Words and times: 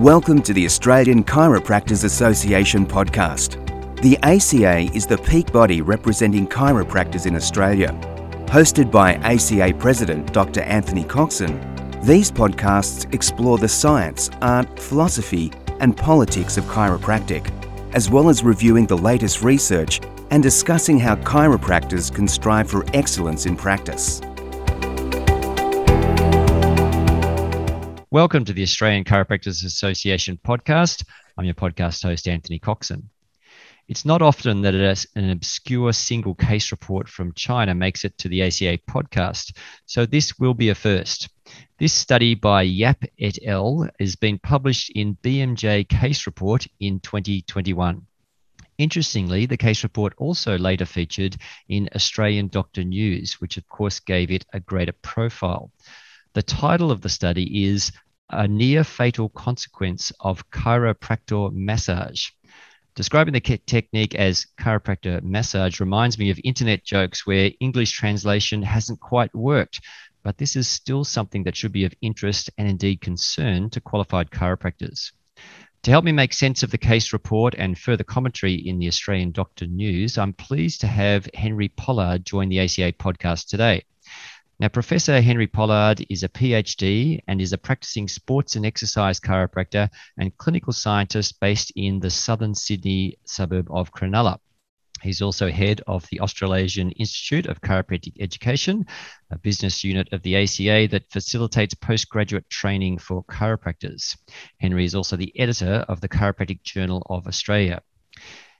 Welcome 0.00 0.42
to 0.42 0.52
the 0.52 0.66
Australian 0.66 1.24
Chiropractors 1.24 2.04
Association 2.04 2.84
podcast. 2.84 3.56
The 4.02 4.18
ACA 4.18 4.94
is 4.94 5.06
the 5.06 5.16
peak 5.16 5.50
body 5.50 5.80
representing 5.80 6.46
chiropractors 6.46 7.24
in 7.24 7.34
Australia. 7.34 7.92
Hosted 8.44 8.90
by 8.90 9.14
ACA 9.14 9.72
President 9.78 10.34
Dr. 10.34 10.60
Anthony 10.60 11.02
Coxon, 11.02 11.58
these 12.02 12.30
podcasts 12.30 13.10
explore 13.14 13.56
the 13.56 13.70
science, 13.70 14.28
art, 14.42 14.78
philosophy, 14.78 15.50
and 15.80 15.96
politics 15.96 16.58
of 16.58 16.64
chiropractic, 16.66 17.50
as 17.94 18.10
well 18.10 18.28
as 18.28 18.44
reviewing 18.44 18.84
the 18.84 18.98
latest 18.98 19.42
research 19.42 20.02
and 20.30 20.42
discussing 20.42 20.98
how 20.98 21.16
chiropractors 21.16 22.14
can 22.14 22.28
strive 22.28 22.68
for 22.68 22.84
excellence 22.92 23.46
in 23.46 23.56
practice. 23.56 24.20
Welcome 28.12 28.44
to 28.44 28.52
the 28.52 28.62
Australian 28.62 29.02
Chiropractors 29.02 29.64
Association 29.64 30.38
podcast. 30.46 31.02
I'm 31.36 31.44
your 31.44 31.54
podcast 31.54 32.04
host, 32.04 32.28
Anthony 32.28 32.60
Coxon. 32.60 33.10
It's 33.88 34.04
not 34.04 34.22
often 34.22 34.62
that 34.62 34.76
an 35.16 35.30
obscure 35.30 35.92
single 35.92 36.36
case 36.36 36.70
report 36.70 37.08
from 37.08 37.32
China 37.32 37.74
makes 37.74 38.04
it 38.04 38.16
to 38.18 38.28
the 38.28 38.44
ACA 38.44 38.78
podcast, 38.88 39.56
so 39.86 40.06
this 40.06 40.38
will 40.38 40.54
be 40.54 40.68
a 40.68 40.74
first. 40.76 41.28
This 41.80 41.92
study 41.92 42.36
by 42.36 42.62
Yap 42.62 43.02
et 43.18 43.38
al. 43.44 43.88
is 43.98 44.14
being 44.14 44.38
published 44.38 44.90
in 44.90 45.16
BMJ 45.16 45.88
Case 45.88 46.26
Report 46.26 46.64
in 46.78 47.00
2021. 47.00 48.06
Interestingly, 48.78 49.46
the 49.46 49.56
case 49.56 49.82
report 49.82 50.14
also 50.16 50.56
later 50.56 50.86
featured 50.86 51.36
in 51.68 51.88
Australian 51.92 52.46
Doctor 52.46 52.84
News, 52.84 53.40
which 53.40 53.56
of 53.56 53.68
course 53.68 53.98
gave 53.98 54.30
it 54.30 54.46
a 54.52 54.60
greater 54.60 54.92
profile. 54.92 55.72
The 56.36 56.42
title 56.42 56.90
of 56.90 57.00
the 57.00 57.08
study 57.08 57.64
is 57.64 57.92
A 58.28 58.46
Near 58.46 58.84
Fatal 58.84 59.30
Consequence 59.30 60.12
of 60.20 60.50
Chiropractor 60.50 61.50
Massage. 61.50 62.28
Describing 62.94 63.32
the 63.32 63.40
technique 63.40 64.14
as 64.14 64.44
chiropractor 64.60 65.22
massage 65.22 65.80
reminds 65.80 66.18
me 66.18 66.28
of 66.28 66.38
internet 66.44 66.84
jokes 66.84 67.26
where 67.26 67.52
English 67.60 67.92
translation 67.92 68.62
hasn't 68.62 69.00
quite 69.00 69.34
worked, 69.34 69.80
but 70.22 70.36
this 70.36 70.56
is 70.56 70.68
still 70.68 71.04
something 71.04 71.42
that 71.44 71.56
should 71.56 71.72
be 71.72 71.86
of 71.86 71.94
interest 72.02 72.50
and 72.58 72.68
indeed 72.68 73.00
concern 73.00 73.70
to 73.70 73.80
qualified 73.80 74.30
chiropractors. 74.30 75.12
To 75.84 75.90
help 75.90 76.04
me 76.04 76.12
make 76.12 76.34
sense 76.34 76.62
of 76.62 76.70
the 76.70 76.76
case 76.76 77.14
report 77.14 77.54
and 77.56 77.78
further 77.78 78.04
commentary 78.04 78.56
in 78.56 78.78
the 78.78 78.88
Australian 78.88 79.30
Doctor 79.30 79.66
News, 79.66 80.18
I'm 80.18 80.34
pleased 80.34 80.82
to 80.82 80.86
have 80.86 81.30
Henry 81.32 81.68
Pollard 81.68 82.26
join 82.26 82.50
the 82.50 82.60
ACA 82.60 82.92
podcast 82.92 83.46
today. 83.48 83.84
Now, 84.58 84.68
Professor 84.68 85.20
Henry 85.20 85.46
Pollard 85.46 86.06
is 86.08 86.22
a 86.22 86.30
PhD 86.30 87.20
and 87.28 87.42
is 87.42 87.52
a 87.52 87.58
practicing 87.58 88.08
sports 88.08 88.56
and 88.56 88.64
exercise 88.64 89.20
chiropractor 89.20 89.90
and 90.16 90.34
clinical 90.38 90.72
scientist 90.72 91.38
based 91.40 91.72
in 91.76 92.00
the 92.00 92.08
southern 92.08 92.54
Sydney 92.54 93.18
suburb 93.26 93.68
of 93.70 93.92
Cronulla. 93.92 94.38
He's 95.02 95.20
also 95.20 95.50
head 95.50 95.82
of 95.86 96.06
the 96.10 96.20
Australasian 96.20 96.90
Institute 96.92 97.44
of 97.44 97.60
Chiropractic 97.60 98.14
Education, 98.18 98.86
a 99.30 99.36
business 99.36 99.84
unit 99.84 100.08
of 100.12 100.22
the 100.22 100.36
ACA 100.36 100.88
that 100.90 101.10
facilitates 101.10 101.74
postgraduate 101.74 102.48
training 102.48 102.96
for 102.96 103.24
chiropractors. 103.24 104.16
Henry 104.58 104.86
is 104.86 104.94
also 104.94 105.16
the 105.16 105.38
editor 105.38 105.84
of 105.86 106.00
the 106.00 106.08
Chiropractic 106.08 106.62
Journal 106.62 107.06
of 107.10 107.26
Australia. 107.26 107.82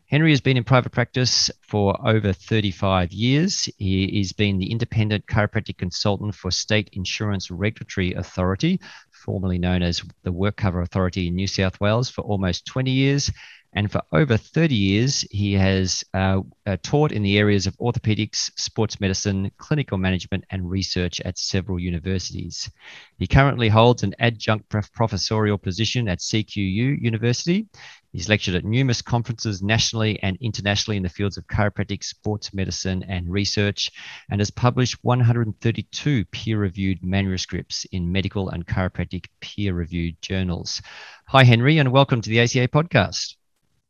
Henry 0.08 0.30
has 0.30 0.40
been 0.40 0.56
in 0.56 0.62
private 0.62 0.92
practice 0.92 1.50
for 1.62 1.98
over 2.06 2.32
35 2.32 3.12
years. 3.12 3.68
He 3.76 4.18
has 4.18 4.32
been 4.32 4.58
the 4.58 4.70
independent 4.70 5.26
chiropractic 5.26 5.78
consultant 5.78 6.32
for 6.32 6.52
State 6.52 6.90
Insurance 6.92 7.50
Regulatory 7.50 8.12
Authority, 8.12 8.80
formerly 9.10 9.58
known 9.58 9.82
as 9.82 10.04
the 10.22 10.32
WorkCover 10.32 10.80
Authority 10.84 11.26
in 11.26 11.34
New 11.34 11.48
South 11.48 11.80
Wales, 11.80 12.08
for 12.08 12.20
almost 12.22 12.66
20 12.66 12.92
years. 12.92 13.32
And 13.72 13.92
for 13.92 14.00
over 14.12 14.36
30 14.36 14.74
years, 14.74 15.20
he 15.30 15.52
has 15.54 16.02
uh, 16.14 16.40
uh, 16.66 16.76
taught 16.82 17.12
in 17.12 17.22
the 17.22 17.38
areas 17.38 17.66
of 17.66 17.76
orthopedics, 17.76 18.50
sports 18.58 19.00
medicine, 19.00 19.50
clinical 19.58 19.98
management, 19.98 20.44
and 20.50 20.70
research 20.70 21.20
at 21.20 21.36
several 21.36 21.78
universities. 21.78 22.70
He 23.18 23.26
currently 23.26 23.68
holds 23.68 24.02
an 24.02 24.14
adjunct 24.18 24.68
professorial 24.68 25.58
position 25.58 26.08
at 26.08 26.20
CQU 26.20 27.00
University. 27.00 27.66
He's 28.12 28.30
lectured 28.30 28.54
at 28.54 28.64
numerous 28.64 29.02
conferences 29.02 29.62
nationally 29.62 30.18
and 30.22 30.38
internationally 30.40 30.96
in 30.96 31.02
the 31.02 31.10
fields 31.10 31.36
of 31.36 31.46
chiropractic, 31.46 32.02
sports 32.02 32.54
medicine, 32.54 33.02
and 33.02 33.30
research, 33.30 33.90
and 34.30 34.40
has 34.40 34.50
published 34.50 34.96
132 35.02 36.24
peer 36.26 36.58
reviewed 36.58 37.04
manuscripts 37.04 37.84
in 37.92 38.10
medical 38.10 38.48
and 38.48 38.66
chiropractic 38.66 39.26
peer 39.40 39.74
reviewed 39.74 40.16
journals. 40.22 40.80
Hi, 41.26 41.44
Henry, 41.44 41.76
and 41.76 41.92
welcome 41.92 42.22
to 42.22 42.30
the 42.30 42.40
ACA 42.40 42.68
podcast. 42.68 43.34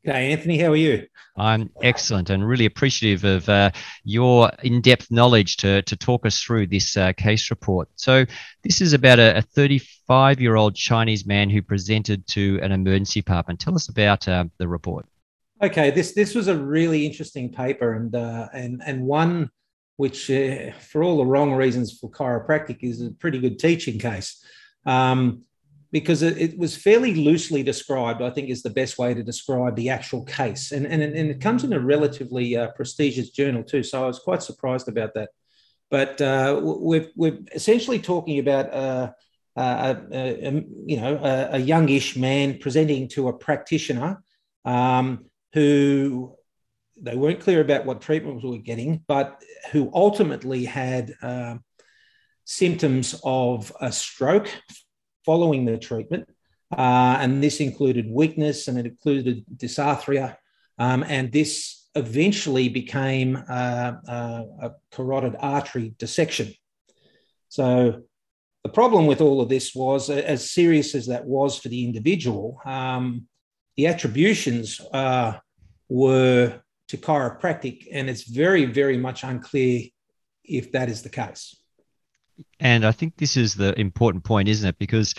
Hey, 0.06 0.30
Anthony, 0.30 0.56
how 0.56 0.68
are 0.68 0.76
you? 0.76 1.04
I'm 1.36 1.68
excellent 1.82 2.30
and 2.30 2.46
really 2.46 2.64
appreciative 2.64 3.24
of 3.24 3.48
uh, 3.48 3.72
your 4.04 4.52
in 4.62 4.80
depth 4.80 5.10
knowledge 5.10 5.56
to, 5.56 5.82
to 5.82 5.96
talk 5.96 6.24
us 6.24 6.40
through 6.40 6.68
this 6.68 6.96
uh, 6.96 7.12
case 7.14 7.50
report. 7.50 7.88
So, 7.96 8.24
this 8.62 8.80
is 8.80 8.92
about 8.92 9.18
a 9.18 9.42
35 9.42 10.40
year 10.40 10.54
old 10.54 10.76
Chinese 10.76 11.26
man 11.26 11.50
who 11.50 11.60
presented 11.60 12.24
to 12.28 12.60
an 12.62 12.70
emergency 12.70 13.18
department. 13.20 13.58
Tell 13.58 13.74
us 13.74 13.88
about 13.88 14.28
uh, 14.28 14.44
the 14.58 14.68
report. 14.68 15.06
Okay, 15.60 15.90
this, 15.90 16.12
this 16.12 16.36
was 16.36 16.46
a 16.46 16.56
really 16.56 17.04
interesting 17.04 17.52
paper 17.52 17.94
and, 17.94 18.14
uh, 18.14 18.46
and, 18.52 18.84
and 18.86 19.02
one 19.02 19.50
which, 19.96 20.30
uh, 20.30 20.70
for 20.78 21.02
all 21.02 21.16
the 21.16 21.26
wrong 21.26 21.52
reasons 21.52 21.98
for 21.98 22.08
chiropractic, 22.12 22.78
is 22.82 23.02
a 23.02 23.10
pretty 23.10 23.40
good 23.40 23.58
teaching 23.58 23.98
case. 23.98 24.40
Um, 24.84 25.42
because 25.92 26.22
it, 26.22 26.38
it, 26.38 26.58
was 26.58 26.76
fairly 26.76 27.14
loosely 27.14 27.62
described, 27.62 28.22
I 28.22 28.30
think 28.30 28.48
is 28.48 28.62
the 28.62 28.70
best 28.70 28.98
way 28.98 29.14
to 29.14 29.22
describe 29.22 29.76
the 29.76 29.90
actual 29.90 30.24
case. 30.24 30.72
And, 30.72 30.86
and, 30.86 31.02
and 31.02 31.30
it 31.30 31.40
comes 31.40 31.64
in 31.64 31.72
a 31.72 31.80
relatively 31.80 32.56
uh, 32.56 32.68
prestigious 32.72 33.30
journal 33.30 33.62
too. 33.62 33.82
So 33.82 34.02
I 34.02 34.06
was 34.06 34.18
quite 34.18 34.42
surprised 34.42 34.88
about 34.88 35.14
that. 35.14 35.30
But 35.90 36.20
uh, 36.20 36.60
we're, 36.62 37.08
we're 37.14 37.38
essentially 37.54 38.00
talking 38.00 38.40
about, 38.40 38.74
uh, 38.74 39.12
a, 39.56 39.96
a, 40.12 40.64
you 40.84 41.00
know, 41.00 41.16
a, 41.16 41.56
a, 41.56 41.58
youngish 41.58 42.16
man 42.16 42.58
presenting 42.58 43.08
to 43.08 43.28
a 43.28 43.32
practitioner 43.32 44.22
um, 44.66 45.26
who 45.54 46.36
they 47.00 47.14
weren't 47.14 47.40
clear 47.40 47.60
about 47.60 47.86
what 47.86 48.00
treatment 48.00 48.42
we 48.42 48.50
were 48.50 48.58
getting, 48.58 49.02
but 49.06 49.42
who 49.72 49.90
ultimately 49.94 50.64
had 50.64 51.14
uh, 51.22 51.56
symptoms 52.44 53.18
of 53.24 53.72
a 53.80 53.92
stroke 53.92 54.50
following 55.26 55.64
the 55.64 55.76
treatment. 55.76 56.28
Uh, 56.76 57.18
and 57.20 57.42
this 57.42 57.60
included 57.60 58.10
weakness 58.10 58.68
and 58.68 58.78
it 58.78 58.86
included 58.86 59.44
dysarthria. 59.56 60.36
Um, 60.78 61.04
and 61.06 61.32
this 61.32 61.86
eventually 61.94 62.68
became 62.68 63.36
uh, 63.36 63.92
uh, 64.08 64.42
a 64.62 64.70
carotid 64.92 65.36
artery 65.38 65.94
dissection. 65.98 66.52
So 67.48 68.02
the 68.62 68.68
problem 68.70 69.06
with 69.06 69.20
all 69.20 69.40
of 69.40 69.48
this 69.48 69.74
was, 69.74 70.10
as 70.10 70.50
serious 70.50 70.94
as 70.94 71.06
that 71.06 71.24
was 71.24 71.58
for 71.58 71.68
the 71.68 71.84
individual, 71.84 72.60
um, 72.64 73.26
the 73.76 73.86
attributions 73.86 74.80
uh, 74.92 75.34
were 75.88 76.60
to 76.88 76.96
chiropractic, 76.96 77.86
and 77.92 78.10
it's 78.10 78.24
very, 78.24 78.64
very 78.64 78.96
much 78.96 79.24
unclear 79.24 79.82
if 80.44 80.72
that 80.72 80.88
is 80.88 81.02
the 81.02 81.08
case. 81.08 81.56
And 82.60 82.84
I 82.84 82.92
think 82.92 83.16
this 83.16 83.36
is 83.36 83.54
the 83.54 83.78
important 83.78 84.24
point, 84.24 84.48
isn't 84.48 84.68
it? 84.68 84.78
Because 84.78 85.14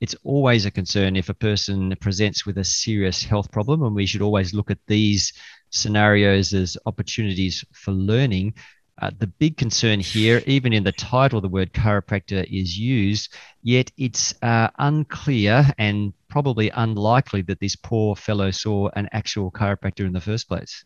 it's 0.00 0.14
always 0.24 0.66
a 0.66 0.70
concern 0.70 1.16
if 1.16 1.28
a 1.28 1.34
person 1.34 1.94
presents 2.00 2.44
with 2.44 2.58
a 2.58 2.64
serious 2.64 3.22
health 3.22 3.50
problem, 3.50 3.82
and 3.82 3.94
we 3.94 4.06
should 4.06 4.22
always 4.22 4.52
look 4.52 4.70
at 4.70 4.78
these 4.86 5.32
scenarios 5.70 6.52
as 6.52 6.76
opportunities 6.86 7.64
for 7.72 7.92
learning. 7.92 8.54
Uh, 9.00 9.10
the 9.18 9.26
big 9.26 9.58
concern 9.58 10.00
here, 10.00 10.42
even 10.46 10.72
in 10.72 10.82
the 10.82 10.92
title, 10.92 11.40
the 11.40 11.48
word 11.48 11.72
chiropractor 11.72 12.44
is 12.44 12.78
used, 12.78 13.34
yet 13.62 13.90
it's 13.98 14.34
uh, 14.42 14.68
unclear 14.78 15.66
and 15.76 16.14
probably 16.28 16.70
unlikely 16.70 17.42
that 17.42 17.60
this 17.60 17.76
poor 17.76 18.16
fellow 18.16 18.50
saw 18.50 18.88
an 18.96 19.08
actual 19.12 19.50
chiropractor 19.50 20.06
in 20.06 20.12
the 20.12 20.20
first 20.20 20.48
place. 20.48 20.84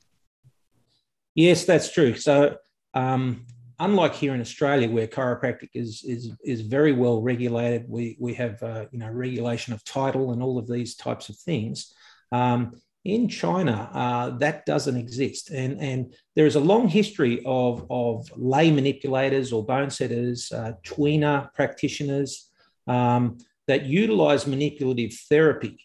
Yes, 1.36 1.64
that's 1.64 1.92
true. 1.92 2.16
So, 2.16 2.56
um, 2.94 3.46
unlike 3.80 4.14
here 4.14 4.34
in 4.34 4.40
Australia, 4.40 4.88
where 4.88 5.08
chiropractic 5.08 5.70
is 5.74 6.04
is 6.04 6.30
is 6.44 6.60
very 6.60 6.92
well 6.92 7.20
regulated, 7.20 7.86
we 7.88 8.16
we 8.20 8.34
have 8.34 8.62
uh, 8.62 8.86
you 8.92 8.98
know 8.98 9.10
regulation 9.10 9.72
of 9.72 9.84
title 9.84 10.32
and 10.32 10.42
all 10.42 10.58
of 10.58 10.68
these 10.68 10.94
types 10.94 11.28
of 11.28 11.36
things. 11.36 11.92
Um, 12.30 12.80
in 13.04 13.28
China, 13.28 13.90
uh, 13.94 14.30
that 14.38 14.66
doesn't 14.66 14.96
exist, 14.96 15.50
and 15.50 15.80
and 15.80 16.14
there 16.36 16.46
is 16.46 16.56
a 16.56 16.60
long 16.60 16.86
history 16.86 17.42
of 17.44 17.86
of 17.90 18.30
lay 18.36 18.70
manipulators 18.70 19.52
or 19.52 19.64
bone 19.64 19.90
setters, 19.90 20.52
uh, 20.52 20.72
tuina 20.84 21.52
practitioners 21.54 22.50
um, 22.86 23.38
that 23.66 23.86
utilize 23.86 24.46
manipulative 24.46 25.14
therapy, 25.30 25.78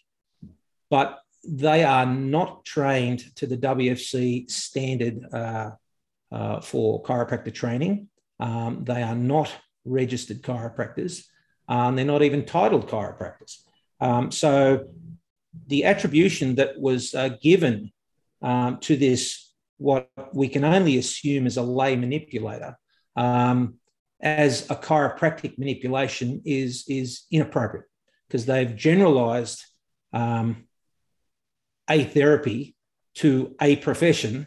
but 0.90 1.18
they 1.48 1.84
are 1.84 2.06
not 2.06 2.64
trained 2.64 3.34
to 3.36 3.46
the 3.46 3.56
WFC 3.56 4.50
standard 4.50 5.24
uh, 6.32 6.60
for 6.60 7.02
chiropractor 7.02 7.54
training. 7.54 8.08
Um, 8.40 8.84
they 8.84 9.02
are 9.02 9.14
not 9.14 9.52
registered 9.84 10.42
chiropractors. 10.42 11.24
and 11.68 11.96
they're 11.96 12.04
not 12.04 12.22
even 12.22 12.44
titled 12.44 12.88
chiropractors. 12.88 13.58
Um, 14.00 14.30
so 14.30 14.88
the 15.66 15.84
attribution 15.84 16.56
that 16.56 16.78
was 16.78 17.14
uh, 17.14 17.30
given 17.40 17.92
um, 18.42 18.78
to 18.80 18.96
this, 18.96 19.52
what 19.78 20.10
we 20.32 20.48
can 20.48 20.64
only 20.64 20.98
assume 20.98 21.46
is 21.46 21.56
a 21.56 21.62
lay 21.62 21.96
manipulator, 21.96 22.76
um, 23.16 23.74
as 24.20 24.68
a 24.70 24.74
chiropractic 24.76 25.58
manipulation 25.58 26.42
is, 26.44 26.84
is 26.88 27.26
inappropriate 27.30 27.86
because 28.26 28.46
they've 28.46 28.76
generalized 28.76 29.64
um, 30.12 30.66
a 31.88 32.04
therapy 32.04 32.74
to 33.14 33.54
a 33.60 33.76
profession 33.76 34.46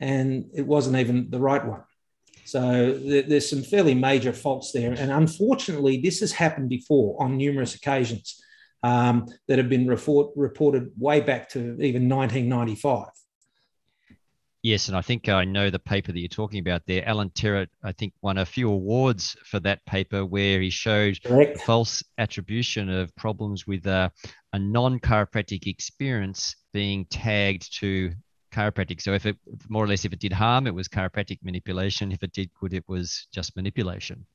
and 0.00 0.50
it 0.54 0.66
wasn't 0.66 0.96
even 0.96 1.30
the 1.30 1.40
right 1.40 1.64
one. 1.64 1.82
So 2.44 2.94
there's 2.94 3.50
some 3.50 3.62
fairly 3.62 3.94
major 3.94 4.32
faults 4.32 4.72
there. 4.72 4.92
And 4.92 5.12
unfortunately, 5.12 6.00
this 6.00 6.20
has 6.20 6.32
happened 6.32 6.70
before 6.70 7.22
on 7.22 7.36
numerous 7.36 7.74
occasions 7.74 8.42
um, 8.82 9.26
that 9.48 9.58
have 9.58 9.68
been 9.68 9.86
report, 9.86 10.32
reported 10.34 10.90
way 10.98 11.20
back 11.20 11.50
to 11.50 11.58
even 11.82 12.08
1995. 12.08 13.08
Yes, 14.62 14.88
and 14.88 14.96
I 14.96 15.02
think 15.02 15.28
I 15.28 15.44
know 15.44 15.70
the 15.70 15.78
paper 15.78 16.10
that 16.10 16.18
you're 16.18 16.28
talking 16.28 16.58
about 16.58 16.82
there. 16.86 17.06
Alan 17.06 17.30
Terrett, 17.30 17.68
I 17.84 17.92
think, 17.92 18.12
won 18.22 18.38
a 18.38 18.46
few 18.46 18.70
awards 18.70 19.36
for 19.44 19.60
that 19.60 19.84
paper 19.86 20.26
where 20.26 20.60
he 20.60 20.68
showed 20.68 21.22
Correct. 21.22 21.60
false 21.60 22.02
attribution 22.18 22.88
of 22.88 23.14
problems 23.14 23.66
with 23.66 23.86
a, 23.86 24.10
a 24.52 24.58
non 24.58 24.98
chiropractic 24.98 25.66
experience 25.66 26.56
being 26.72 27.04
tagged 27.06 27.78
to 27.78 28.12
chiropractic. 28.58 29.00
So 29.00 29.12
if 29.12 29.26
it 29.26 29.36
more 29.68 29.84
or 29.84 29.88
less 29.88 30.04
if 30.04 30.12
it 30.12 30.18
did 30.18 30.32
harm, 30.32 30.66
it 30.66 30.74
was 30.74 30.88
chiropractic 30.88 31.38
manipulation. 31.42 32.12
If 32.12 32.22
it 32.22 32.32
did 32.32 32.50
good, 32.60 32.74
it 32.74 32.84
was 32.88 33.28
just 33.32 33.56
manipulation. 33.56 34.26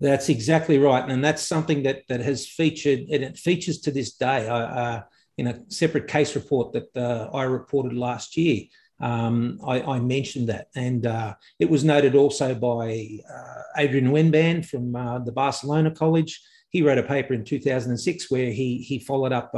That's 0.00 0.28
exactly 0.30 0.78
right, 0.78 1.08
and 1.08 1.22
that's 1.22 1.42
something 1.42 1.82
that 1.82 2.02
that 2.08 2.20
has 2.20 2.46
featured 2.46 3.00
and 3.12 3.22
it 3.22 3.38
features 3.38 3.80
to 3.82 3.90
this 3.90 4.14
day. 4.14 4.48
Uh, 4.48 5.02
in 5.38 5.46
a 5.46 5.70
separate 5.70 6.06
case 6.06 6.34
report 6.34 6.72
that 6.72 6.94
uh, 6.96 7.30
I 7.34 7.44
reported 7.44 7.94
last 7.94 8.36
year, 8.36 8.64
um, 9.00 9.58
I, 9.66 9.80
I, 9.80 9.98
mentioned 9.98 10.50
that, 10.50 10.68
and 10.74 11.06
uh, 11.06 11.34
it 11.58 11.70
was 11.70 11.82
noted 11.82 12.14
also 12.14 12.54
by 12.54 13.20
uh, 13.34 13.62
Adrian 13.78 14.10
Wenban 14.10 14.66
from 14.66 14.94
uh, 14.94 15.18
the 15.20 15.32
Barcelona 15.32 15.90
College. 15.90 16.42
He 16.68 16.82
wrote 16.82 16.98
a 16.98 17.02
paper 17.02 17.32
in 17.32 17.44
2006 17.44 18.30
where 18.30 18.50
he 18.50 18.78
he 18.78 18.98
followed 18.98 19.32
up 19.32 19.54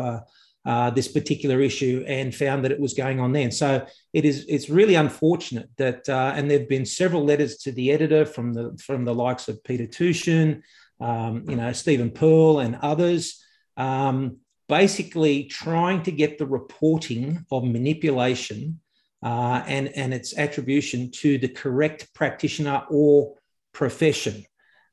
uh, 0.64 0.91
this 0.91 1.09
particular 1.09 1.61
issue 1.61 2.05
and 2.06 2.35
found 2.35 2.64
that 2.64 2.73
it 2.73 2.79
was 2.79 2.94
going 2.94 3.19
on 3.19 3.32
then. 3.32 3.50
So 3.50 3.85
it 4.12 4.25
is 4.25 4.47
it's 4.49 4.70
really 4.70 4.94
unfortunate 4.94 5.69
that 5.76 6.09
uh, 6.09 6.32
and 6.37 6.50
there've 6.50 6.69
been 6.69 6.87
several 6.87 7.25
letters 7.25 7.56
to 7.59 7.73
the 7.73 7.91
editor 7.91 8.25
from 8.25 8.53
the 8.53 8.79
from 8.85 9.05
the 9.05 9.14
likes 9.14 9.49
of 9.49 9.62
Peter 9.64 9.87
Tuchin, 9.87 10.62
um, 11.00 11.44
you 11.49 11.56
know 11.56 11.73
Stephen 11.73 12.11
Perle 12.11 12.64
and 12.64 12.76
others, 12.76 13.43
um, 13.76 14.38
basically 14.69 15.44
trying 15.44 16.03
to 16.05 16.12
get 16.12 16.38
the 16.38 16.47
reporting 16.47 17.44
of 17.50 17.65
manipulation 17.65 18.81
uh, 19.23 19.65
and 19.67 19.88
and 19.88 20.15
its 20.15 20.38
attribution 20.38 21.11
to 21.11 21.38
the 21.38 21.49
correct 21.49 22.15
practitioner 22.15 22.85
or 22.88 23.35
profession. 23.73 24.44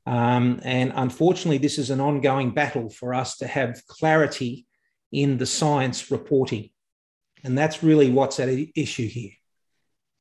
Um, 0.07 0.61
and 0.63 0.91
unfortunately, 0.95 1.59
this 1.59 1.77
is 1.77 1.91
an 1.91 1.99
ongoing 1.99 2.49
battle 2.49 2.89
for 2.89 3.13
us 3.13 3.37
to 3.37 3.47
have 3.47 3.85
clarity 3.85 4.65
in 5.11 5.37
the 5.37 5.45
science 5.45 6.11
reporting. 6.11 6.69
And 7.43 7.57
that's 7.57 7.83
really 7.83 8.09
what's 8.09 8.39
at 8.39 8.49
issue 8.75 9.07
here. 9.07 9.31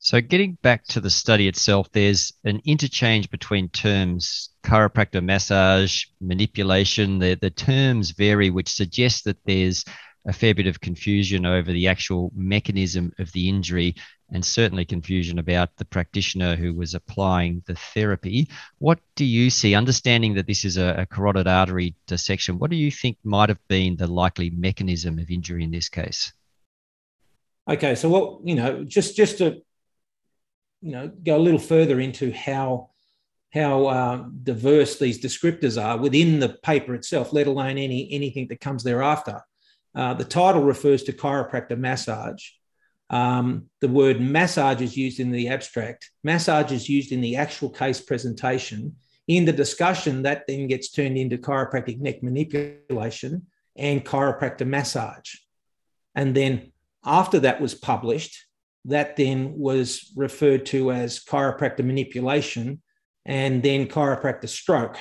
So, 0.01 0.21
getting 0.21 0.57
back 0.63 0.85
to 0.89 1.01
the 1.01 1.11
study 1.11 1.49
itself, 1.49 1.89
there's 1.93 2.33
an 2.45 2.61
interchange 2.65 3.31
between 3.31 3.69
terms 3.71 4.51
chiropractor 4.63 5.25
massage, 5.25 6.05
manipulation. 6.21 7.19
The, 7.19 7.35
the 7.35 7.51
terms 7.51 8.13
vary, 8.13 8.51
which 8.51 8.69
suggests 8.69 9.23
that 9.23 9.39
there's 9.45 9.85
a 10.25 10.33
fair 10.33 10.55
bit 10.55 10.69
of 10.69 10.81
confusion 10.81 11.45
over 11.45 11.73
the 11.73 11.89
actual 11.89 12.31
mechanism 12.37 13.13
of 13.19 13.33
the 13.33 13.49
injury 13.49 13.97
and 14.31 14.45
certainly 14.45 14.85
confusion 14.85 15.39
about 15.39 15.77
the 15.77 15.85
practitioner 15.85 16.55
who 16.55 16.75
was 16.75 16.95
applying 16.95 17.63
the 17.67 17.75
therapy. 17.75 18.49
What 18.79 18.99
do 19.15 19.25
you 19.25 19.51
see, 19.51 19.75
understanding 19.75 20.35
that 20.35 20.47
this 20.47 20.65
is 20.65 20.77
a, 20.77 20.95
a, 20.99 21.07
carotid 21.07 21.47
artery 21.47 21.95
dissection, 22.07 22.59
what 22.59 22.71
do 22.71 22.77
you 22.77 22.91
think 22.91 23.17
might 23.25 23.49
have 23.49 23.67
been 23.69 23.97
the 23.97 24.07
likely 24.07 24.51
mechanism 24.51 25.19
of 25.19 25.31
injury 25.31 25.65
in 25.65 25.71
this 25.71 25.89
case? 25.89 26.33
Okay, 27.69 27.95
so 27.95 28.09
what, 28.09 28.47
you 28.47 28.55
know, 28.55 28.85
just 28.85 29.17
just 29.17 29.39
to, 29.39 29.61
you 30.81 30.93
know, 30.93 31.09
go 31.09 31.37
a 31.37 31.39
little 31.39 31.61
further 31.61 32.01
into 32.01 32.33
how 32.33 32.91
how 33.53 33.87
uh, 33.87 34.25
diverse 34.43 34.99
these 34.99 35.21
descriptors 35.21 35.83
are 35.83 35.99
within 35.99 36.39
the 36.39 36.51
paper 36.63 36.95
itself, 36.95 37.33
let 37.33 37.47
alone 37.47 37.79
any 37.79 38.09
anything 38.13 38.49
that 38.49 38.61
comes 38.61 38.83
thereafter. 38.85 39.43
Uh, 39.95 40.15
the 40.15 40.25
title 40.25 40.63
refers 40.63 41.03
to 41.03 41.13
chiropractor 41.13 41.79
massage. 41.79 42.51
Um, 43.11 43.67
the 43.81 43.89
word 43.89 44.21
massage 44.21 44.81
is 44.81 44.97
used 44.97 45.21
in 45.21 45.31
the 45.31 45.49
abstract. 45.49 46.11
Massage 46.23 46.73
is 46.73 46.89
used 46.89 47.13
in 47.13 47.21
the 47.21 47.37
actual 47.37 47.71
case 47.71 48.01
presentation. 48.01 48.97
In 49.27 49.45
the 49.45 49.53
discussion, 49.53 50.23
that 50.23 50.47
then 50.47 50.67
gets 50.67 50.91
turned 50.91 51.17
into 51.17 51.39
chiropractic 51.39 51.99
neck 52.01 52.23
manipulation 52.23 53.47
and 53.77 54.05
chiropractor 54.05 54.67
massage. 54.67 55.37
And 56.15 56.35
then 56.35 56.73
after 57.05 57.39
that 57.41 57.61
was 57.61 57.75
published, 57.75 58.45
that 58.85 59.17
then 59.17 59.55
was 59.57 60.13
referred 60.17 60.67
to 60.67 60.93
as 60.93 61.25
chiropractor 61.25 61.85
manipulation 61.85 62.83
and 63.25 63.63
then 63.63 63.87
chiropractor 63.87 64.49
stroke 64.49 64.99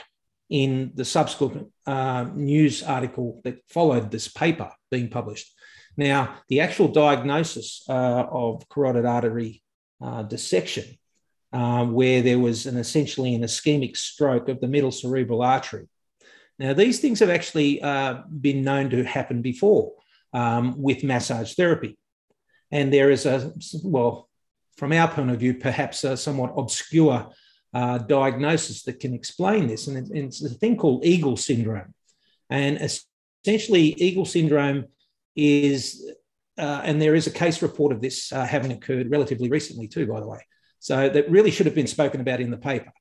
in 0.50 0.92
the 0.96 1.06
subsequent 1.06 1.68
uh, 1.86 2.26
news 2.34 2.84
article 2.84 3.42
that 3.44 3.60
followed 3.70 4.12
this 4.12 4.28
paper 4.28 4.72
being 4.92 5.10
published. 5.10 5.54
Now, 5.98 6.36
the 6.48 6.62
actual 6.62 6.90
diagnosis 6.90 7.84
uh, 7.90 8.26
of 8.30 8.70
carotid 8.70 9.06
artery 9.06 9.64
uh, 10.00 10.24
dissection, 10.24 10.86
uh, 11.52 11.86
where 11.86 12.22
there 12.22 12.40
was 12.40 12.68
an 12.68 12.78
essentially 12.78 13.34
an 13.34 13.42
ischemic 13.42 13.98
stroke 13.98 14.48
of 14.48 14.62
the 14.62 14.68
middle 14.68 14.92
cerebral 14.92 15.42
artery. 15.42 15.88
Now, 16.60 16.74
these 16.74 17.00
things 17.00 17.20
have 17.20 17.32
actually 17.32 17.82
uh, 17.82 18.22
been 18.30 18.64
known 18.64 18.90
to 18.92 19.04
happen 19.04 19.42
before 19.42 19.94
um, 20.34 20.80
with 20.80 21.04
massage 21.04 21.54
therapy. 21.56 21.98
And 22.72 22.94
there 22.94 23.10
is 23.10 23.26
a, 23.26 23.54
well, 23.84 24.30
from 24.76 24.92
our 24.92 25.08
point 25.08 25.32
of 25.32 25.40
view, 25.40 25.56
perhaps 25.56 26.04
a 26.04 26.16
somewhat 26.16 26.54
obscure 26.58 27.30
uh, 27.74 27.98
diagnosis 28.00 28.84
that 28.84 29.00
can 29.00 29.14
explain 29.14 29.68
this. 29.68 29.88
And 29.88 30.16
it's 30.16 30.44
a 30.44 30.50
thing 30.50 30.78
called 30.78 31.06
Eagle 31.06 31.38
syndrome. 31.38 31.94
And 32.50 32.80
essentially, 33.46 33.96
Eagle 33.98 34.26
syndrome 34.26 34.86
is, 35.38 36.12
uh, 36.58 36.82
and 36.84 37.02
there 37.02 37.16
is 37.16 37.28
a 37.28 37.32
case 37.32 37.62
report 37.62 37.94
of 37.94 38.02
this 38.02 38.34
uh, 38.34 38.44
having 38.44 38.72
occurred 38.72 39.10
relatively 39.10 39.50
recently, 39.50 39.88
too, 39.88 40.08
by 40.08 40.20
the 40.20 40.28
way. 40.28 40.40
So 40.80 41.08
that 41.08 41.30
really 41.30 41.52
should 41.52 41.68
have 41.68 41.76
been 41.76 41.88
spoken 41.88 42.20
about 42.20 42.42
in 42.42 42.52
the 42.52 42.58
paper. 42.58 42.92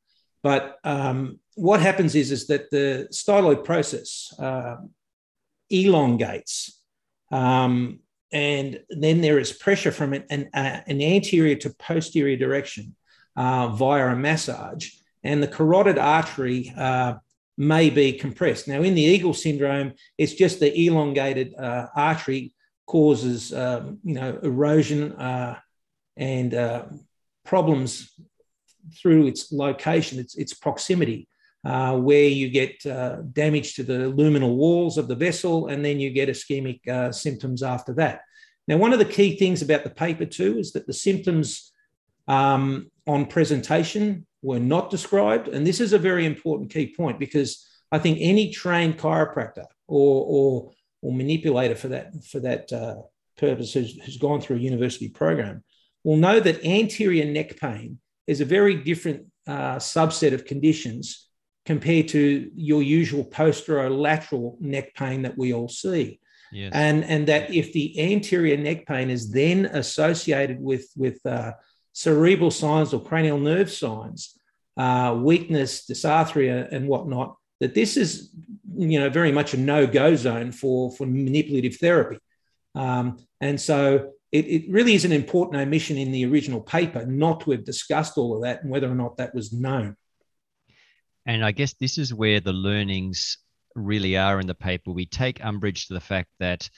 But 0.42 0.76
um, 0.84 1.40
what 1.56 1.80
happens 1.80 2.14
is, 2.14 2.30
is 2.30 2.46
that 2.46 2.70
the 2.70 3.08
styloid 3.10 3.64
process 3.64 4.32
uh, 4.38 4.76
elongates, 5.70 6.80
um, 7.32 8.00
and 8.32 8.80
then 8.90 9.20
there 9.20 9.38
is 9.38 9.52
pressure 9.52 9.90
from 9.90 10.12
an, 10.12 10.24
an, 10.30 10.50
uh, 10.54 10.80
an 10.86 11.00
anterior 11.00 11.56
to 11.56 11.70
posterior 11.70 12.36
direction 12.36 12.94
uh, 13.36 13.68
via 13.68 14.08
a 14.08 14.16
massage, 14.16 14.90
and 15.24 15.42
the 15.42 15.48
carotid 15.48 15.98
artery 15.98 16.72
uh, 16.76 17.14
may 17.56 17.90
be 17.90 18.12
compressed. 18.12 18.68
Now, 18.68 18.82
in 18.82 18.94
the 18.94 19.02
Eagle 19.02 19.34
syndrome, 19.34 19.94
it's 20.18 20.34
just 20.34 20.60
the 20.60 20.86
elongated 20.86 21.54
uh, 21.54 21.86
artery 21.94 22.54
causes, 22.86 23.52
um, 23.52 23.98
you 24.04 24.14
know, 24.14 24.38
erosion 24.42 25.12
uh, 25.12 25.58
and 26.16 26.54
uh, 26.54 26.84
problems 27.44 28.12
through 29.00 29.26
its 29.26 29.52
location, 29.52 30.18
its, 30.18 30.36
its 30.36 30.54
proximity, 30.54 31.28
uh, 31.64 31.96
where 31.98 32.28
you 32.28 32.48
get 32.48 32.84
uh, 32.86 33.16
damage 33.32 33.74
to 33.74 33.82
the 33.82 34.12
luminal 34.12 34.54
walls 34.56 34.98
of 34.98 35.08
the 35.08 35.16
vessel, 35.16 35.66
and 35.68 35.84
then 35.84 35.98
you 35.98 36.10
get 36.10 36.28
ischemic 36.28 36.86
uh, 36.88 37.10
symptoms 37.10 37.62
after 37.62 37.92
that. 37.94 38.20
Now, 38.68 38.76
one 38.76 38.92
of 38.92 38.98
the 38.98 39.04
key 39.04 39.36
things 39.36 39.62
about 39.62 39.84
the 39.84 39.90
paper 39.90 40.24
too 40.24 40.58
is 40.58 40.72
that 40.72 40.86
the 40.86 40.92
symptoms 40.92 41.72
um, 42.28 42.90
on 43.06 43.26
presentation 43.26 44.25
were 44.42 44.58
not 44.58 44.90
described. 44.90 45.48
And 45.48 45.66
this 45.66 45.80
is 45.80 45.92
a 45.92 45.98
very 45.98 46.26
important 46.26 46.70
key 46.70 46.94
point 46.96 47.18
because 47.18 47.66
I 47.90 47.98
think 47.98 48.18
any 48.20 48.50
trained 48.50 48.98
chiropractor 48.98 49.64
or, 49.86 50.24
or, 50.26 50.70
or 51.02 51.12
manipulator 51.12 51.74
for 51.74 51.88
that, 51.88 52.24
for 52.24 52.40
that 52.40 52.72
uh, 52.72 52.96
purpose 53.38 53.72
who's, 53.72 54.00
who's 54.02 54.18
gone 54.18 54.40
through 54.40 54.56
a 54.56 54.60
university 54.60 55.08
program 55.08 55.62
will 56.04 56.16
know 56.16 56.40
that 56.40 56.64
anterior 56.64 57.24
neck 57.24 57.58
pain 57.58 57.98
is 58.26 58.40
a 58.40 58.44
very 58.44 58.76
different 58.76 59.26
uh, 59.46 59.76
subset 59.76 60.32
of 60.32 60.44
conditions 60.44 61.28
compared 61.64 62.08
to 62.08 62.50
your 62.54 62.82
usual 62.82 63.24
posterolateral 63.24 64.60
neck 64.60 64.94
pain 64.94 65.22
that 65.22 65.36
we 65.36 65.52
all 65.52 65.68
see. 65.68 66.20
Yes. 66.52 66.70
And, 66.74 67.04
and 67.04 67.26
that 67.26 67.52
if 67.52 67.72
the 67.72 68.12
anterior 68.12 68.56
neck 68.56 68.86
pain 68.86 69.10
is 69.10 69.30
then 69.30 69.66
associated 69.66 70.60
with, 70.60 70.86
with 70.96 71.24
uh, 71.26 71.52
cerebral 71.96 72.50
signs 72.50 72.92
or 72.92 73.00
cranial 73.00 73.38
nerve 73.38 73.72
signs, 73.72 74.38
uh, 74.76 75.18
weakness, 75.18 75.86
dysarthria, 75.90 76.70
and 76.70 76.86
whatnot, 76.86 77.38
that 77.60 77.74
this 77.74 77.96
is, 77.96 78.34
you 78.76 79.00
know, 79.00 79.08
very 79.08 79.32
much 79.32 79.54
a 79.54 79.56
no-go 79.56 80.14
zone 80.14 80.52
for, 80.52 80.92
for 80.92 81.06
manipulative 81.06 81.76
therapy. 81.76 82.18
Um, 82.74 83.16
and 83.40 83.58
so 83.58 84.12
it, 84.30 84.44
it, 84.44 84.70
really 84.70 84.92
is 84.92 85.06
an 85.06 85.12
important 85.12 85.56
omission 85.56 85.96
in 85.96 86.12
the 86.12 86.26
original 86.26 86.60
paper 86.60 87.06
not 87.06 87.40
to 87.40 87.52
have 87.52 87.64
discussed 87.64 88.18
all 88.18 88.36
of 88.36 88.42
that 88.42 88.62
and 88.62 88.70
whether 88.70 88.90
or 88.90 88.94
not 88.94 89.16
that 89.16 89.34
was 89.34 89.54
known. 89.54 89.96
And 91.24 91.42
I 91.42 91.52
guess 91.52 91.72
this 91.80 91.96
is 91.96 92.12
where 92.12 92.40
the 92.40 92.52
learnings 92.52 93.38
really 93.74 94.18
are 94.18 94.38
in 94.38 94.46
the 94.46 94.54
paper. 94.54 94.92
We 94.92 95.06
take 95.06 95.42
umbrage 95.42 95.86
to 95.86 95.94
the 95.94 96.00
fact 96.00 96.28
that 96.40 96.68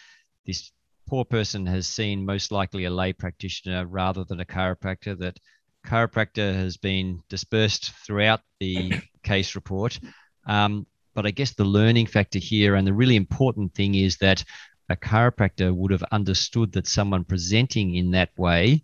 this 0.46 0.70
poor 1.08 1.24
person 1.24 1.66
has 1.66 1.88
seen 1.88 2.24
most 2.24 2.52
likely 2.52 2.84
a 2.84 2.90
lay 2.90 3.12
practitioner 3.12 3.86
rather 3.86 4.24
than 4.24 4.40
a 4.40 4.44
chiropractor, 4.44 5.18
that 5.18 5.38
chiropractor 5.86 6.54
has 6.54 6.76
been 6.76 7.22
dispersed 7.28 7.92
throughout 8.06 8.40
the 8.60 8.92
case 9.22 9.54
report. 9.54 9.98
Um, 10.46 10.86
but 11.14 11.26
I 11.26 11.30
guess 11.30 11.54
the 11.54 11.64
learning 11.64 12.06
factor 12.06 12.38
here 12.38 12.74
and 12.74 12.86
the 12.86 12.92
really 12.92 13.16
important 13.16 13.74
thing 13.74 13.94
is 13.94 14.18
that 14.18 14.44
a 14.88 14.96
chiropractor 14.96 15.74
would 15.74 15.90
have 15.90 16.04
understood 16.12 16.72
that 16.72 16.86
someone 16.86 17.24
presenting 17.24 17.94
in 17.94 18.12
that 18.12 18.30
way 18.36 18.82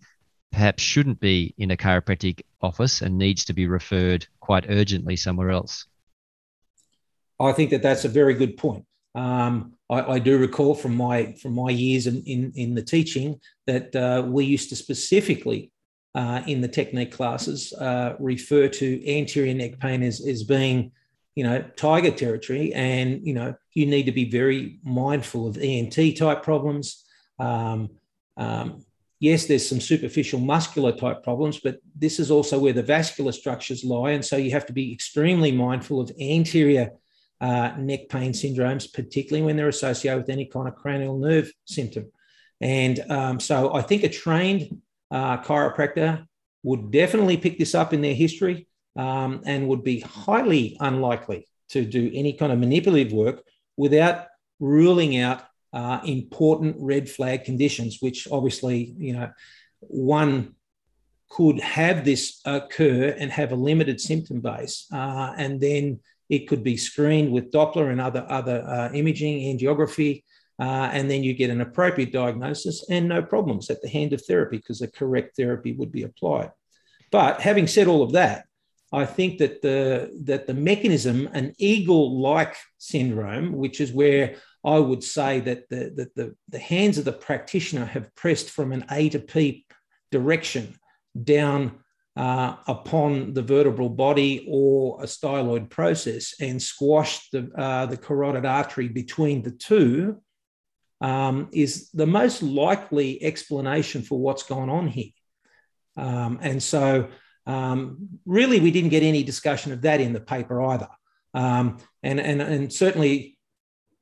perhaps 0.50 0.82
shouldn't 0.82 1.20
be 1.20 1.54
in 1.58 1.70
a 1.70 1.76
chiropractic 1.76 2.42
office 2.60 3.02
and 3.02 3.18
needs 3.18 3.44
to 3.44 3.52
be 3.52 3.66
referred 3.66 4.26
quite 4.40 4.66
urgently 4.68 5.16
somewhere 5.16 5.50
else. 5.50 5.86
I 7.40 7.52
think 7.52 7.70
that 7.70 7.82
that's 7.82 8.04
a 8.04 8.08
very 8.08 8.34
good 8.34 8.56
point. 8.56 8.84
Um, 9.14 9.74
I, 9.88 10.14
I, 10.14 10.18
do 10.18 10.38
recall 10.38 10.74
from 10.74 10.96
my 10.96 11.32
from 11.40 11.54
my 11.54 11.70
years 11.70 12.08
in 12.08 12.22
in, 12.24 12.52
in 12.56 12.74
the 12.74 12.82
teaching 12.82 13.40
that 13.66 13.94
uh, 13.94 14.24
we 14.26 14.44
used 14.44 14.70
to 14.70 14.76
specifically 14.76 15.70
uh, 16.16 16.42
in 16.46 16.60
the 16.60 16.68
technique 16.68 17.12
classes 17.12 17.72
uh, 17.74 18.14
refer 18.18 18.68
to 18.68 19.08
anterior 19.08 19.54
neck 19.54 19.78
pain 19.78 20.02
as, 20.02 20.24
as 20.26 20.42
being 20.42 20.90
you 21.36 21.44
know 21.44 21.62
tiger 21.76 22.10
territory. 22.10 22.72
And 22.74 23.24
you 23.24 23.34
know 23.34 23.54
you 23.72 23.86
need 23.86 24.06
to 24.06 24.12
be 24.12 24.28
very 24.28 24.80
mindful 24.82 25.46
of 25.46 25.58
ent 25.60 25.96
type 26.16 26.42
problems. 26.42 27.04
Um, 27.38 27.90
um, 28.36 28.84
yes 29.20 29.46
there's 29.46 29.68
some 29.68 29.80
superficial 29.80 30.40
muscular 30.40 30.92
type 30.92 31.22
problems 31.22 31.58
but 31.60 31.78
this 31.94 32.18
is 32.18 32.30
also 32.30 32.58
where 32.58 32.72
the 32.72 32.82
vascular 32.82 33.32
structures 33.32 33.84
lie. 33.84 34.10
And 34.10 34.24
so 34.24 34.36
you 34.36 34.50
have 34.50 34.66
to 34.66 34.72
be 34.72 34.92
extremely 34.92 35.52
mindful 35.52 36.00
of 36.00 36.10
anterior 36.20 36.92
uh, 37.44 37.74
neck 37.78 38.08
pain 38.08 38.32
syndromes, 38.32 38.90
particularly 38.90 39.44
when 39.44 39.56
they're 39.56 39.76
associated 39.78 40.18
with 40.20 40.30
any 40.30 40.46
kind 40.46 40.66
of 40.68 40.74
cranial 40.82 41.18
nerve 41.18 41.52
symptom. 41.66 42.04
And 42.60 42.96
um, 43.10 43.38
so 43.38 43.56
I 43.74 43.82
think 43.82 44.02
a 44.02 44.08
trained 44.08 44.80
uh, 45.10 45.36
chiropractor 45.46 46.26
would 46.62 46.90
definitely 46.90 47.36
pick 47.36 47.58
this 47.58 47.74
up 47.74 47.92
in 47.92 48.00
their 48.00 48.14
history 48.14 48.66
um, 48.96 49.42
and 49.44 49.68
would 49.68 49.84
be 49.84 50.00
highly 50.00 50.76
unlikely 50.80 51.46
to 51.70 51.84
do 51.84 52.10
any 52.14 52.32
kind 52.32 52.50
of 52.52 52.58
manipulative 52.58 53.12
work 53.12 53.42
without 53.76 54.26
ruling 54.58 55.18
out 55.18 55.42
uh, 55.74 56.00
important 56.04 56.76
red 56.78 57.10
flag 57.10 57.44
conditions, 57.44 57.98
which 58.00 58.26
obviously, 58.30 58.94
you 58.96 59.12
know, 59.12 59.28
one 59.80 60.54
could 61.28 61.58
have 61.60 62.04
this 62.04 62.40
occur 62.46 63.14
and 63.18 63.30
have 63.30 63.52
a 63.52 63.56
limited 63.56 64.00
symptom 64.00 64.40
base, 64.40 64.86
uh, 64.92 65.34
and 65.36 65.60
then 65.60 66.00
it 66.36 66.48
could 66.48 66.62
be 66.62 66.76
screened 66.76 67.32
with 67.32 67.52
Doppler 67.52 67.90
and 67.90 68.00
other, 68.00 68.26
other 68.28 68.64
uh, 68.66 68.90
imaging, 68.92 69.56
angiography, 69.56 70.24
uh, 70.60 70.90
and 70.92 71.10
then 71.10 71.24
you 71.24 71.34
get 71.34 71.50
an 71.50 71.60
appropriate 71.60 72.12
diagnosis 72.12 72.84
and 72.88 73.08
no 73.08 73.22
problems 73.22 73.70
at 73.70 73.82
the 73.82 73.88
hand 73.88 74.12
of 74.12 74.24
therapy 74.24 74.56
because 74.56 74.78
the 74.78 74.88
correct 74.88 75.36
therapy 75.36 75.72
would 75.72 75.90
be 75.90 76.02
applied. 76.02 76.50
But 77.10 77.40
having 77.40 77.66
said 77.66 77.86
all 77.86 78.02
of 78.02 78.12
that, 78.12 78.46
I 78.92 79.06
think 79.06 79.38
that 79.38 79.60
the, 79.62 80.10
that 80.24 80.46
the 80.46 80.54
mechanism, 80.54 81.28
an 81.32 81.54
eagle 81.58 82.20
like 82.20 82.56
syndrome, 82.78 83.52
which 83.52 83.80
is 83.80 83.92
where 83.92 84.36
I 84.64 84.78
would 84.78 85.02
say 85.02 85.40
that 85.40 85.68
the, 85.68 85.92
that 85.96 86.14
the, 86.14 86.36
the 86.48 86.58
hands 86.58 86.98
of 86.98 87.04
the 87.04 87.12
practitioner 87.12 87.84
have 87.84 88.14
pressed 88.14 88.50
from 88.50 88.72
an 88.72 88.84
A 88.90 89.08
to 89.10 89.18
P 89.18 89.66
direction 90.12 90.76
down 91.20 91.80
uh, 92.16 92.56
upon 92.68 93.34
the 93.34 93.42
vertebral 93.42 93.88
body 93.88 94.46
or 94.48 95.02
a 95.02 95.06
styloid 95.06 95.68
process 95.68 96.34
and 96.40 96.62
squash 96.62 97.28
the, 97.30 97.50
uh, 97.56 97.86
the 97.86 97.96
carotid 97.96 98.46
artery 98.46 98.88
between 98.88 99.42
the 99.42 99.50
two 99.50 100.20
um, 101.00 101.48
is 101.52 101.90
the 101.90 102.06
most 102.06 102.42
likely 102.42 103.22
explanation 103.22 104.02
for 104.02 104.18
what's 104.18 104.44
going 104.44 104.70
on 104.70 104.86
here. 104.86 105.10
Um, 105.96 106.38
and 106.40 106.62
so, 106.62 107.08
um, 107.46 108.08
really, 108.24 108.60
we 108.60 108.70
didn't 108.70 108.90
get 108.90 109.02
any 109.02 109.22
discussion 109.22 109.72
of 109.72 109.82
that 109.82 110.00
in 110.00 110.12
the 110.12 110.20
paper 110.20 110.62
either. 110.62 110.88
Um, 111.34 111.78
and, 112.02 112.20
and, 112.20 112.40
and 112.40 112.72
certainly, 112.72 113.38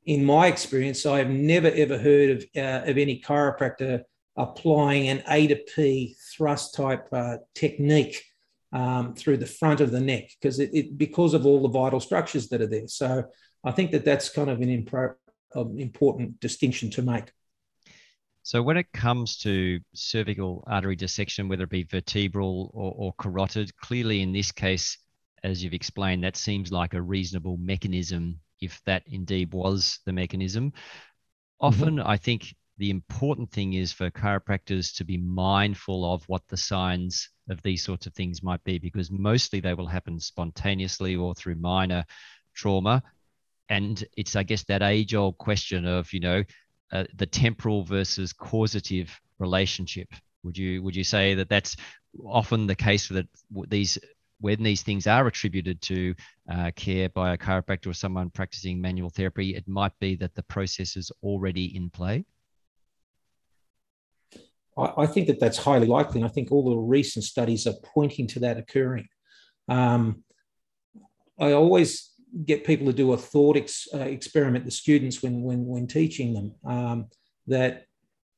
in 0.04 0.24
my 0.24 0.46
experience, 0.46 1.06
I 1.06 1.18
have 1.18 1.30
never 1.30 1.68
ever 1.68 1.98
heard 1.98 2.30
of, 2.30 2.44
uh, 2.56 2.90
of 2.90 2.98
any 2.98 3.20
chiropractor 3.20 4.02
applying 4.36 5.08
an 5.08 5.22
A 5.28 5.46
to 5.46 5.56
P 5.56 6.16
thrust 6.34 6.74
type 6.74 7.08
uh, 7.12 7.38
technique 7.54 8.22
um, 8.72 9.14
through 9.14 9.36
the 9.36 9.46
front 9.46 9.80
of 9.80 9.90
the 9.90 10.00
neck 10.00 10.30
because 10.40 10.58
it, 10.58 10.70
it, 10.72 10.98
because 10.98 11.34
of 11.34 11.44
all 11.44 11.62
the 11.62 11.68
vital 11.68 12.00
structures 12.00 12.48
that 12.48 12.62
are 12.62 12.66
there. 12.66 12.88
So 12.88 13.24
I 13.64 13.70
think 13.70 13.90
that 13.90 14.04
that's 14.04 14.30
kind 14.30 14.48
of 14.48 14.60
an 14.60 14.68
impro- 14.68 15.14
important 15.54 16.40
distinction 16.40 16.90
to 16.92 17.02
make. 17.02 17.32
So 18.44 18.62
when 18.62 18.76
it 18.76 18.90
comes 18.92 19.38
to 19.38 19.78
cervical 19.94 20.64
artery 20.66 20.96
dissection, 20.96 21.48
whether 21.48 21.64
it 21.64 21.70
be 21.70 21.84
vertebral 21.84 22.70
or, 22.74 22.92
or 22.96 23.14
carotid, 23.18 23.76
clearly 23.76 24.22
in 24.22 24.32
this 24.32 24.50
case, 24.50 24.98
as 25.44 25.62
you've 25.62 25.74
explained, 25.74 26.24
that 26.24 26.36
seems 26.36 26.72
like 26.72 26.94
a 26.94 27.02
reasonable 27.02 27.56
mechanism 27.56 28.40
if 28.60 28.80
that 28.86 29.02
indeed 29.06 29.52
was 29.52 30.00
the 30.06 30.12
mechanism. 30.12 30.72
Often, 31.60 31.96
mm-hmm. 31.96 32.08
I 32.08 32.16
think 32.16 32.54
the 32.82 32.90
important 32.90 33.48
thing 33.52 33.74
is 33.74 33.92
for 33.92 34.10
chiropractors 34.10 34.92
to 34.96 35.04
be 35.04 35.16
mindful 35.16 36.04
of 36.12 36.24
what 36.28 36.42
the 36.48 36.56
signs 36.56 37.28
of 37.48 37.62
these 37.62 37.84
sorts 37.84 38.08
of 38.08 38.12
things 38.12 38.42
might 38.42 38.64
be, 38.64 38.80
because 38.80 39.08
mostly 39.08 39.60
they 39.60 39.72
will 39.72 39.86
happen 39.86 40.18
spontaneously 40.18 41.14
or 41.14 41.32
through 41.32 41.54
minor 41.54 42.04
trauma. 42.54 43.00
And 43.68 44.04
it's, 44.16 44.34
I 44.34 44.42
guess, 44.42 44.64
that 44.64 44.82
age 44.82 45.14
old 45.14 45.38
question 45.38 45.86
of, 45.86 46.12
you 46.12 46.18
know, 46.18 46.42
uh, 46.90 47.04
the 47.14 47.24
temporal 47.24 47.84
versus 47.84 48.32
causative 48.32 49.16
relationship. 49.38 50.08
Would 50.42 50.58
you 50.58 50.82
would 50.82 50.96
you 50.96 51.04
say 51.04 51.34
that 51.34 51.48
that's 51.48 51.76
often 52.24 52.66
the 52.66 52.74
case 52.74 53.06
that 53.10 53.28
these 53.68 53.96
when 54.40 54.60
these 54.60 54.82
things 54.82 55.06
are 55.06 55.28
attributed 55.28 55.80
to 55.82 56.16
uh, 56.50 56.72
care 56.74 57.08
by 57.10 57.32
a 57.32 57.38
chiropractor 57.38 57.86
or 57.86 57.94
someone 57.94 58.28
practicing 58.28 58.80
manual 58.80 59.08
therapy, 59.08 59.54
it 59.54 59.68
might 59.68 59.96
be 60.00 60.16
that 60.16 60.34
the 60.34 60.42
process 60.42 60.96
is 60.96 61.12
already 61.22 61.76
in 61.76 61.88
play? 61.88 62.24
I, 64.76 65.06
think 65.06 65.26
that 65.26 65.38
that's 65.38 65.58
highly 65.58 65.86
likely. 65.86 66.20
And 66.20 66.28
I 66.28 66.32
think 66.32 66.50
all 66.50 66.64
the 66.64 66.76
recent 66.76 67.24
studies 67.24 67.66
are 67.66 67.74
pointing 67.94 68.26
to 68.28 68.40
that 68.40 68.58
occurring. 68.58 69.08
Um, 69.68 70.24
I 71.38 71.52
always 71.52 72.10
get 72.44 72.64
people 72.64 72.86
to 72.86 72.92
do 72.92 73.12
a 73.12 73.16
thought 73.16 73.56
ex, 73.56 73.86
uh, 73.92 73.98
experiment, 73.98 74.64
the 74.64 74.70
students, 74.70 75.22
when, 75.22 75.42
when, 75.42 75.66
when 75.66 75.86
teaching 75.86 76.32
them, 76.32 76.54
um, 76.64 77.06
that 77.46 77.84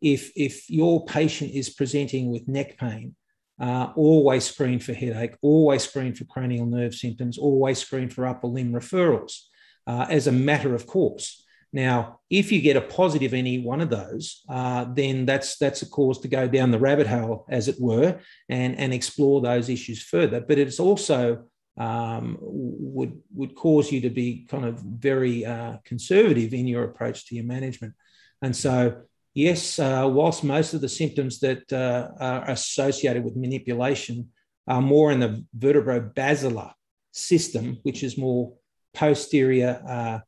if, 0.00 0.32
if 0.34 0.68
your 0.68 1.04
patient 1.04 1.52
is 1.52 1.70
presenting 1.70 2.30
with 2.30 2.48
neck 2.48 2.78
pain, 2.78 3.14
uh, 3.60 3.92
always 3.94 4.44
screen 4.44 4.80
for 4.80 4.92
headache, 4.92 5.36
always 5.40 5.84
screen 5.84 6.14
for 6.14 6.24
cranial 6.24 6.66
nerve 6.66 6.94
symptoms, 6.94 7.38
always 7.38 7.78
screen 7.78 8.08
for 8.08 8.26
upper 8.26 8.48
limb 8.48 8.72
referrals 8.72 9.42
uh, 9.86 10.06
as 10.10 10.26
a 10.26 10.32
matter 10.32 10.74
of 10.74 10.86
course. 10.86 11.43
Now, 11.74 12.20
if 12.30 12.52
you 12.52 12.60
get 12.60 12.76
a 12.76 12.80
positive 12.80 13.34
any 13.34 13.58
one 13.58 13.80
of 13.80 13.90
those, 13.90 14.44
uh, 14.48 14.84
then 14.94 15.26
that's 15.26 15.58
that's 15.58 15.82
a 15.82 15.88
cause 15.88 16.20
to 16.20 16.28
go 16.28 16.46
down 16.46 16.70
the 16.70 16.78
rabbit 16.78 17.08
hole, 17.08 17.46
as 17.50 17.66
it 17.66 17.80
were, 17.80 18.20
and 18.48 18.78
and 18.78 18.94
explore 18.94 19.40
those 19.40 19.68
issues 19.68 20.00
further. 20.00 20.40
But 20.40 20.58
it's 20.58 20.78
also 20.78 21.46
um, 21.76 22.38
would 22.40 23.20
would 23.34 23.56
cause 23.56 23.90
you 23.90 24.00
to 24.02 24.10
be 24.10 24.46
kind 24.48 24.64
of 24.64 24.78
very 24.78 25.44
uh, 25.44 25.78
conservative 25.84 26.54
in 26.54 26.68
your 26.68 26.84
approach 26.84 27.26
to 27.26 27.34
your 27.34 27.44
management. 27.44 27.94
And 28.40 28.54
so, 28.54 29.02
yes, 29.34 29.80
uh, 29.80 30.08
whilst 30.08 30.44
most 30.44 30.74
of 30.74 30.80
the 30.80 30.88
symptoms 30.88 31.40
that 31.40 31.72
uh, 31.72 32.10
are 32.20 32.50
associated 32.50 33.24
with 33.24 33.34
manipulation 33.34 34.28
are 34.68 34.80
more 34.80 35.10
in 35.10 35.18
the 35.18 35.44
vertebrobasilar 35.58 36.72
system, 37.10 37.78
which 37.82 38.04
is 38.04 38.16
more 38.16 38.52
posterior 38.94 40.22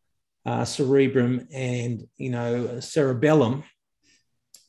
uh, 0.46 0.64
cerebrum 0.64 1.46
and 1.52 2.06
you 2.16 2.30
know 2.30 2.80
cerebellum. 2.80 3.64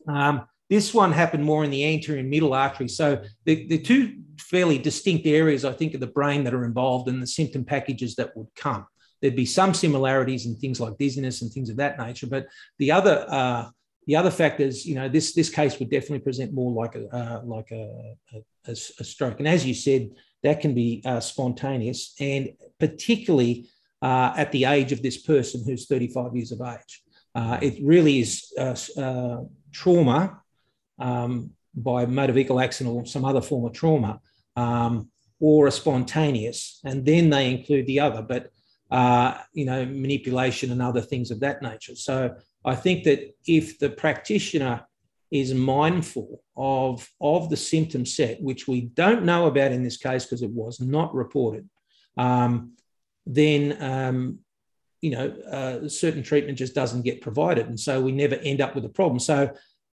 Um, 0.07 0.47
this 0.69 0.93
one 0.93 1.11
happened 1.11 1.45
more 1.45 1.63
in 1.63 1.71
the 1.71 1.85
anterior 1.85 2.19
and 2.19 2.29
middle 2.29 2.53
artery. 2.53 2.89
So 2.89 3.23
the, 3.45 3.67
the 3.67 3.79
two 3.79 4.17
fairly 4.37 4.77
distinct 4.77 5.25
areas, 5.25 5.63
I 5.63 5.71
think, 5.71 5.93
of 5.93 6.01
the 6.01 6.07
brain 6.07 6.43
that 6.43 6.53
are 6.53 6.65
involved 6.65 7.07
in 7.07 7.21
the 7.21 7.27
symptom 7.27 7.63
packages 7.63 8.15
that 8.15 8.35
would 8.35 8.47
come. 8.55 8.85
There'd 9.21 9.35
be 9.35 9.45
some 9.45 9.73
similarities 9.73 10.45
in 10.45 10.55
things 10.57 10.79
like 10.79 10.97
dizziness 10.97 11.41
and 11.41 11.51
things 11.51 11.69
of 11.69 11.77
that 11.77 11.97
nature, 11.97 12.27
but 12.27 12.47
the 12.79 12.91
other 12.91 13.25
uh, 13.29 13.69
the 14.07 14.15
other 14.15 14.31
factors, 14.31 14.85
you 14.85 14.95
know, 14.95 15.09
this 15.09 15.33
this 15.33 15.49
case 15.49 15.79
would 15.79 15.89
definitely 15.89 16.19
present 16.19 16.53
more 16.53 16.71
like 16.71 16.95
a 16.95 17.07
uh, 17.15 17.41
like 17.43 17.71
a, 17.71 18.15
a, 18.33 18.71
a, 18.71 18.75
stroke. 18.75 19.39
And 19.39 19.47
as 19.47 19.65
you 19.65 19.73
said, 19.73 20.11
that 20.43 20.61
can 20.61 20.73
be 20.73 21.01
uh, 21.05 21.19
spontaneous, 21.19 22.13
and 22.19 22.53
particularly 22.79 23.69
uh, 24.01 24.33
at 24.35 24.51
the 24.51 24.65
age 24.65 24.91
of 24.91 25.01
this 25.01 25.17
person 25.17 25.63
who's 25.65 25.87
35 25.87 26.35
years 26.35 26.51
of 26.51 26.61
age. 26.61 27.01
Uh, 27.35 27.57
it 27.61 27.77
really 27.83 28.19
is 28.19 28.51
uh, 28.57 28.75
uh, 28.99 29.43
trauma 29.71 30.41
um, 30.99 31.51
by 31.75 32.05
motor 32.05 32.33
vehicle 32.33 32.59
accident 32.59 32.95
or 32.95 33.05
some 33.05 33.25
other 33.25 33.41
form 33.41 33.65
of 33.65 33.73
trauma, 33.73 34.19
um, 34.55 35.09
or 35.39 35.67
a 35.67 35.71
spontaneous, 35.71 36.79
and 36.83 37.05
then 37.05 37.29
they 37.29 37.51
include 37.51 37.85
the 37.85 37.99
other, 37.99 38.23
but 38.23 38.49
uh, 38.89 39.37
you 39.53 39.65
know, 39.65 39.85
manipulation 39.85 40.71
and 40.71 40.81
other 40.81 41.01
things 41.01 41.29
of 41.29 41.39
that 41.41 41.61
nature. 41.61 41.95
So 41.95 42.35
I 42.65 42.75
think 42.75 43.03
that 43.03 43.35
if 43.45 43.77
the 43.79 43.89
practitioner 43.89 44.85
is 45.29 45.53
mindful 45.53 46.41
of, 46.55 47.07
of 47.19 47.49
the 47.49 47.57
symptom 47.57 48.05
set, 48.05 48.41
which 48.41 48.67
we 48.67 48.81
don't 48.81 49.25
know 49.25 49.47
about 49.47 49.73
in 49.73 49.83
this 49.83 49.97
case 49.97 50.25
because 50.25 50.41
it 50.41 50.49
was 50.49 50.79
not 50.79 51.13
reported, 51.13 51.69
um, 52.17 52.76
then 53.27 53.81
um, 53.81 54.39
you 55.01 55.11
know 55.11 55.29
uh, 55.51 55.87
certain 55.89 56.23
treatment 56.23 56.57
just 56.57 56.75
doesn't 56.75 57.03
get 57.03 57.21
provided, 57.21 57.67
and 57.67 57.79
so 57.79 58.01
we 58.01 58.11
never 58.11 58.35
end 58.35 58.61
up 58.61 58.75
with 58.75 58.85
a 58.85 58.89
problem. 58.89 59.19
So 59.19 59.53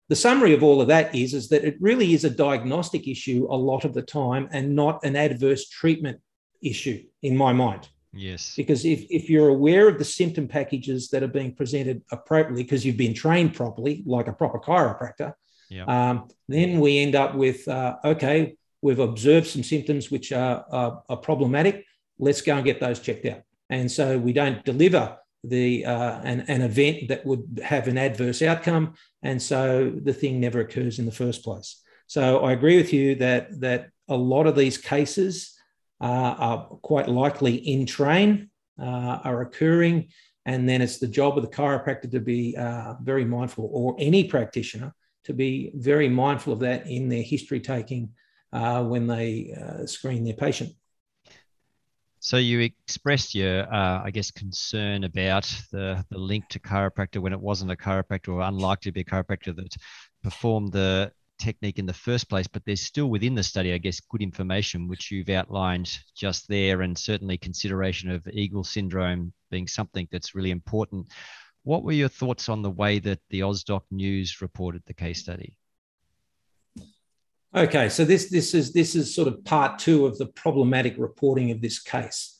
the 0.08 0.16
summary 0.16 0.54
of 0.54 0.62
all 0.62 0.80
of 0.80 0.88
that 0.88 1.14
is, 1.14 1.34
is 1.34 1.48
that 1.50 1.64
it 1.64 1.76
really 1.80 2.14
is 2.14 2.24
a 2.24 2.30
diagnostic 2.30 3.06
issue 3.06 3.46
a 3.50 3.56
lot 3.56 3.84
of 3.84 3.92
the 3.92 4.02
time 4.02 4.48
and 4.52 4.74
not 4.74 5.04
an 5.04 5.16
adverse 5.16 5.68
treatment 5.68 6.18
issue 6.62 7.04
in 7.22 7.36
my 7.36 7.52
mind. 7.52 7.88
Yes. 8.14 8.54
Because 8.56 8.86
if, 8.86 9.04
if 9.10 9.28
you're 9.28 9.48
aware 9.48 9.86
of 9.88 9.98
the 9.98 10.04
symptom 10.04 10.48
packages 10.48 11.10
that 11.10 11.22
are 11.22 11.28
being 11.28 11.54
presented 11.54 12.02
appropriately 12.10 12.62
because 12.62 12.84
you've 12.84 12.96
been 12.96 13.14
trained 13.14 13.54
properly, 13.54 14.02
like 14.06 14.28
a 14.28 14.32
proper 14.32 14.58
chiropractor, 14.58 15.34
yeah. 15.68 15.84
um, 15.84 16.28
then 16.48 16.80
we 16.80 16.98
end 16.98 17.14
up 17.14 17.34
with 17.34 17.68
uh, 17.68 17.96
okay, 18.02 18.56
we've 18.80 18.98
observed 18.98 19.46
some 19.46 19.62
symptoms 19.62 20.10
which 20.10 20.32
are, 20.32 20.64
are, 20.70 21.02
are, 21.08 21.16
problematic. 21.16 21.84
Let's 22.18 22.42
go 22.42 22.56
and 22.56 22.64
get 22.64 22.80
those 22.80 23.00
checked 23.00 23.26
out. 23.26 23.42
And 23.70 23.90
so 23.90 24.18
we 24.18 24.32
don't 24.32 24.64
deliver 24.64 25.18
the 25.44 25.84
uh, 25.84 26.20
an, 26.22 26.40
an 26.48 26.62
event 26.62 27.08
that 27.08 27.24
would 27.24 27.60
have 27.64 27.86
an 27.88 27.98
adverse 27.98 28.42
outcome, 28.42 28.94
and 29.22 29.40
so 29.40 29.92
the 30.02 30.12
thing 30.12 30.40
never 30.40 30.60
occurs 30.60 30.98
in 30.98 31.06
the 31.06 31.12
first 31.12 31.44
place. 31.44 31.80
So 32.06 32.40
I 32.40 32.52
agree 32.52 32.76
with 32.76 32.92
you 32.92 33.14
that 33.16 33.60
that 33.60 33.90
a 34.08 34.16
lot 34.16 34.46
of 34.46 34.56
these 34.56 34.78
cases 34.78 35.54
uh, 36.00 36.34
are 36.38 36.64
quite 36.82 37.08
likely 37.08 37.54
in 37.54 37.86
train, 37.86 38.50
uh, 38.80 39.20
are 39.22 39.42
occurring, 39.42 40.08
and 40.44 40.68
then 40.68 40.82
it's 40.82 40.98
the 40.98 41.06
job 41.06 41.36
of 41.36 41.44
the 41.44 41.56
chiropractor 41.56 42.10
to 42.10 42.20
be 42.20 42.56
uh, 42.56 42.94
very 43.02 43.24
mindful, 43.24 43.68
or 43.72 43.94
any 43.98 44.24
practitioner 44.24 44.92
to 45.24 45.34
be 45.34 45.70
very 45.74 46.08
mindful 46.08 46.52
of 46.52 46.60
that 46.60 46.86
in 46.88 47.08
their 47.08 47.22
history 47.22 47.60
taking 47.60 48.10
uh, 48.52 48.82
when 48.82 49.06
they 49.06 49.54
uh, 49.60 49.86
screen 49.86 50.24
their 50.24 50.34
patient. 50.34 50.72
So 52.20 52.36
you 52.36 52.60
expressed 52.60 53.34
your, 53.34 53.72
uh, 53.72 54.02
I 54.04 54.10
guess, 54.10 54.30
concern 54.30 55.04
about 55.04 55.44
the, 55.70 56.04
the 56.10 56.18
link 56.18 56.48
to 56.48 56.58
chiropractor 56.58 57.22
when 57.22 57.32
it 57.32 57.40
wasn't 57.40 57.70
a 57.70 57.76
chiropractor 57.76 58.34
or 58.34 58.40
unlikely 58.40 58.90
to 58.90 58.92
be 58.92 59.00
a 59.02 59.04
chiropractor 59.04 59.54
that 59.54 59.76
performed 60.22 60.72
the 60.72 61.12
technique 61.38 61.78
in 61.78 61.86
the 61.86 61.92
first 61.92 62.28
place, 62.28 62.48
but 62.48 62.64
there's 62.64 62.82
still 62.82 63.06
within 63.06 63.36
the 63.36 63.42
study, 63.42 63.72
I 63.72 63.78
guess, 63.78 64.00
good 64.00 64.22
information 64.22 64.88
which 64.88 65.12
you've 65.12 65.28
outlined 65.28 65.96
just 66.16 66.48
there, 66.48 66.82
and 66.82 66.98
certainly 66.98 67.38
consideration 67.38 68.10
of 68.10 68.26
Eagle 68.26 68.64
syndrome 68.64 69.32
being 69.50 69.68
something 69.68 70.08
that's 70.10 70.34
really 70.34 70.50
important. 70.50 71.06
What 71.62 71.84
were 71.84 71.92
your 71.92 72.08
thoughts 72.08 72.48
on 72.48 72.62
the 72.62 72.70
way 72.70 72.98
that 72.98 73.20
the 73.30 73.40
AusDoc 73.40 73.82
News 73.90 74.40
reported 74.40 74.82
the 74.86 74.94
case 74.94 75.20
study? 75.20 75.54
Okay, 77.56 77.88
so 77.88 78.04
this 78.04 78.28
this 78.28 78.52
is 78.52 78.74
this 78.74 78.94
is 78.94 79.14
sort 79.14 79.26
of 79.26 79.42
part 79.42 79.78
two 79.78 80.04
of 80.04 80.18
the 80.18 80.26
problematic 80.26 80.96
reporting 80.98 81.50
of 81.50 81.62
this 81.62 81.80
case. 81.80 82.38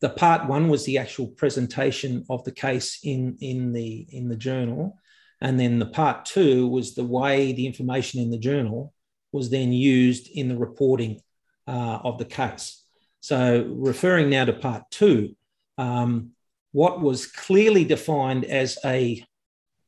The 0.00 0.10
part 0.10 0.48
one 0.48 0.68
was 0.68 0.84
the 0.84 0.98
actual 0.98 1.28
presentation 1.28 2.26
of 2.28 2.44
the 2.44 2.52
case 2.52 2.98
in 3.02 3.38
in 3.40 3.72
the 3.72 4.06
in 4.10 4.28
the 4.28 4.36
journal, 4.36 4.98
and 5.40 5.58
then 5.58 5.78
the 5.78 5.86
part 5.86 6.26
two 6.26 6.68
was 6.68 6.94
the 6.94 7.04
way 7.04 7.52
the 7.52 7.66
information 7.66 8.20
in 8.20 8.30
the 8.30 8.38
journal 8.38 8.92
was 9.32 9.48
then 9.48 9.72
used 9.72 10.28
in 10.28 10.48
the 10.48 10.58
reporting 10.58 11.20
uh, 11.66 12.00
of 12.04 12.18
the 12.18 12.26
case. 12.26 12.84
So 13.20 13.64
referring 13.66 14.28
now 14.28 14.44
to 14.44 14.52
part 14.52 14.90
two, 14.90 15.36
um, 15.78 16.32
what 16.72 17.00
was 17.00 17.26
clearly 17.26 17.84
defined 17.84 18.44
as 18.44 18.78
a 18.84 19.24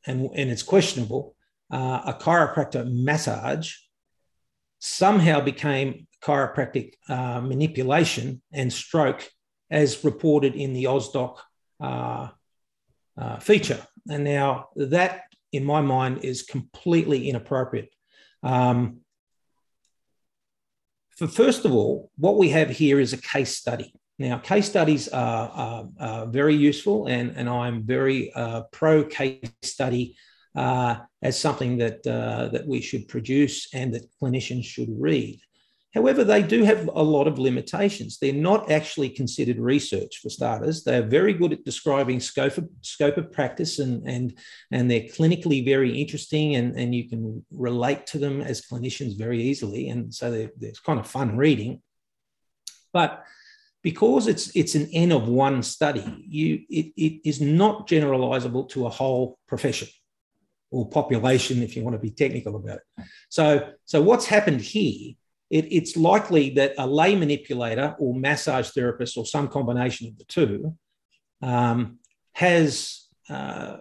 and, 0.07 0.31
and 0.33 0.49
it's 0.49 0.63
questionable 0.63 1.35
uh, 1.71 2.01
a 2.07 2.13
chiropractor 2.19 2.91
massage 2.91 3.75
somehow 4.85 5.39
became 5.39 6.05
chiropractic 6.21 6.95
uh, 7.07 7.39
manipulation 7.39 8.41
and 8.51 8.71
stroke 8.71 9.25
as 9.71 10.03
reported 10.03 10.55
in 10.55 10.73
the 10.73 10.83
AusDoc 10.83 11.37
uh, 11.79 12.27
uh, 13.17 13.39
feature. 13.39 13.81
And 14.09 14.25
now 14.25 14.67
that, 14.75 15.21
in 15.53 15.63
my 15.63 15.79
mind, 15.79 16.25
is 16.25 16.41
completely 16.43 17.29
inappropriate. 17.29 17.93
Um, 18.43 18.99
for 21.15 21.27
first 21.27 21.63
of 21.63 21.71
all, 21.71 22.11
what 22.17 22.35
we 22.37 22.49
have 22.49 22.69
here 22.69 22.99
is 22.99 23.13
a 23.13 23.17
case 23.17 23.55
study. 23.57 23.93
Now, 24.19 24.37
case 24.37 24.67
studies 24.67 25.07
are, 25.07 25.49
are, 25.49 25.89
are 25.97 26.25
very 26.27 26.55
useful, 26.55 27.07
and, 27.07 27.37
and 27.37 27.47
I'm 27.47 27.83
very 27.83 28.33
uh, 28.33 28.63
pro 28.73 29.05
case 29.05 29.49
study 29.61 30.17
uh, 30.55 30.97
as 31.21 31.39
something 31.39 31.77
that, 31.77 32.05
uh, 32.05 32.49
that 32.49 32.67
we 32.67 32.81
should 32.81 33.07
produce 33.07 33.73
and 33.73 33.93
that 33.93 34.09
clinicians 34.21 34.65
should 34.65 34.89
read. 34.97 35.39
However, 35.93 36.23
they 36.23 36.41
do 36.41 36.63
have 36.63 36.89
a 36.95 37.03
lot 37.03 37.27
of 37.27 37.37
limitations. 37.37 38.17
They're 38.17 38.33
not 38.33 38.71
actually 38.71 39.09
considered 39.09 39.59
research 39.59 40.19
for 40.21 40.29
starters. 40.29 40.83
They're 40.83 41.03
very 41.03 41.33
good 41.33 41.53
at 41.53 41.65
describing 41.65 42.19
scope 42.19 42.57
of, 42.57 42.67
scope 42.81 43.17
of 43.17 43.31
practice 43.31 43.77
and, 43.77 44.07
and, 44.07 44.33
and 44.71 44.89
they're 44.89 45.01
clinically 45.01 45.63
very 45.63 46.01
interesting 46.01 46.55
and, 46.55 46.75
and 46.75 46.95
you 46.95 47.07
can 47.07 47.45
relate 47.51 48.07
to 48.07 48.17
them 48.17 48.41
as 48.41 48.61
clinicians 48.61 49.19
very 49.19 49.43
easily. 49.43 49.89
And 49.89 50.11
so 50.11 50.31
they're, 50.31 50.51
they're 50.57 50.71
kind 50.83 50.99
of 50.99 51.05
fun 51.05 51.37
reading. 51.37 51.83
But 52.91 53.23
because 53.83 54.27
it's, 54.27 54.55
it's 54.55 54.73
an 54.73 54.89
N 54.93 55.11
of 55.11 55.27
one 55.27 55.61
study, 55.61 56.25
you, 56.27 56.61
it, 56.69 56.91
it 56.97 57.21
is 57.23 57.39
not 57.39 57.87
generalizable 57.87 58.67
to 58.69 58.87
a 58.87 58.89
whole 58.89 59.37
profession 59.47 59.89
or 60.73 60.89
population, 60.89 61.61
if 61.61 61.75
you 61.75 61.83
want 61.83 61.93
to 61.93 61.99
be 61.99 62.09
technical 62.09 62.55
about 62.55 62.77
it. 62.77 63.05
So, 63.29 63.69
so 63.85 64.01
what's 64.01 64.25
happened 64.25 64.61
here? 64.61 65.13
It, 65.51 65.65
it's 65.71 65.95
likely 65.95 66.49
that 66.51 66.73
a 66.79 66.87
lay 66.87 67.15
manipulator 67.15 67.95
or 67.99 68.15
massage 68.15 68.69
therapist 68.71 69.15
or 69.15 69.25
some 69.25 69.47
combination 69.49 70.07
of 70.07 70.17
the 70.17 70.25
two 70.25 70.75
um, 71.43 71.99
has 72.31 73.07
uh, 73.29 73.77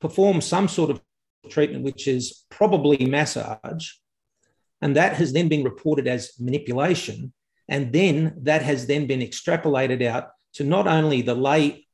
performed 0.00 0.42
some 0.42 0.66
sort 0.66 0.90
of 0.90 1.02
treatment, 1.50 1.84
which 1.84 2.08
is 2.08 2.46
probably 2.48 3.04
massage, 3.04 3.90
and 4.80 4.96
that 4.96 5.16
has 5.16 5.34
then 5.34 5.48
been 5.48 5.62
reported 5.62 6.08
as 6.08 6.32
manipulation, 6.40 7.34
and 7.68 7.92
then 7.92 8.34
that 8.42 8.62
has 8.62 8.86
then 8.86 9.06
been 9.06 9.20
extrapolated 9.20 10.02
out 10.06 10.30
to 10.54 10.64
not 10.64 10.86
only 10.86 11.20
the 11.20 11.34
lay 11.34 11.86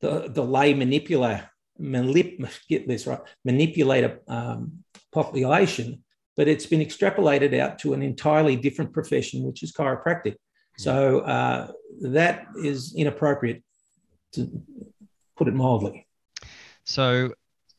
the, 0.00 0.30
the 0.32 0.44
lay 0.44 0.72
manipulator 0.72 1.50
manip- 1.80 2.66
get 2.68 2.88
this 2.88 3.06
right, 3.06 3.20
manipulate 3.44 4.04
a 4.04 4.18
um, 4.28 4.84
population, 5.12 6.02
but 6.36 6.48
it's 6.48 6.66
been 6.66 6.80
extrapolated 6.80 7.58
out 7.58 7.78
to 7.80 7.94
an 7.94 8.02
entirely 8.02 8.56
different 8.56 8.92
profession, 8.92 9.42
which 9.44 9.62
is 9.62 9.72
chiropractic. 9.72 10.36
So 10.78 11.20
uh, 11.20 11.72
that 12.02 12.46
is 12.62 12.94
inappropriate, 12.96 13.64
to 14.32 14.48
put 15.36 15.48
it 15.48 15.54
mildly. 15.54 16.06
So, 16.84 17.32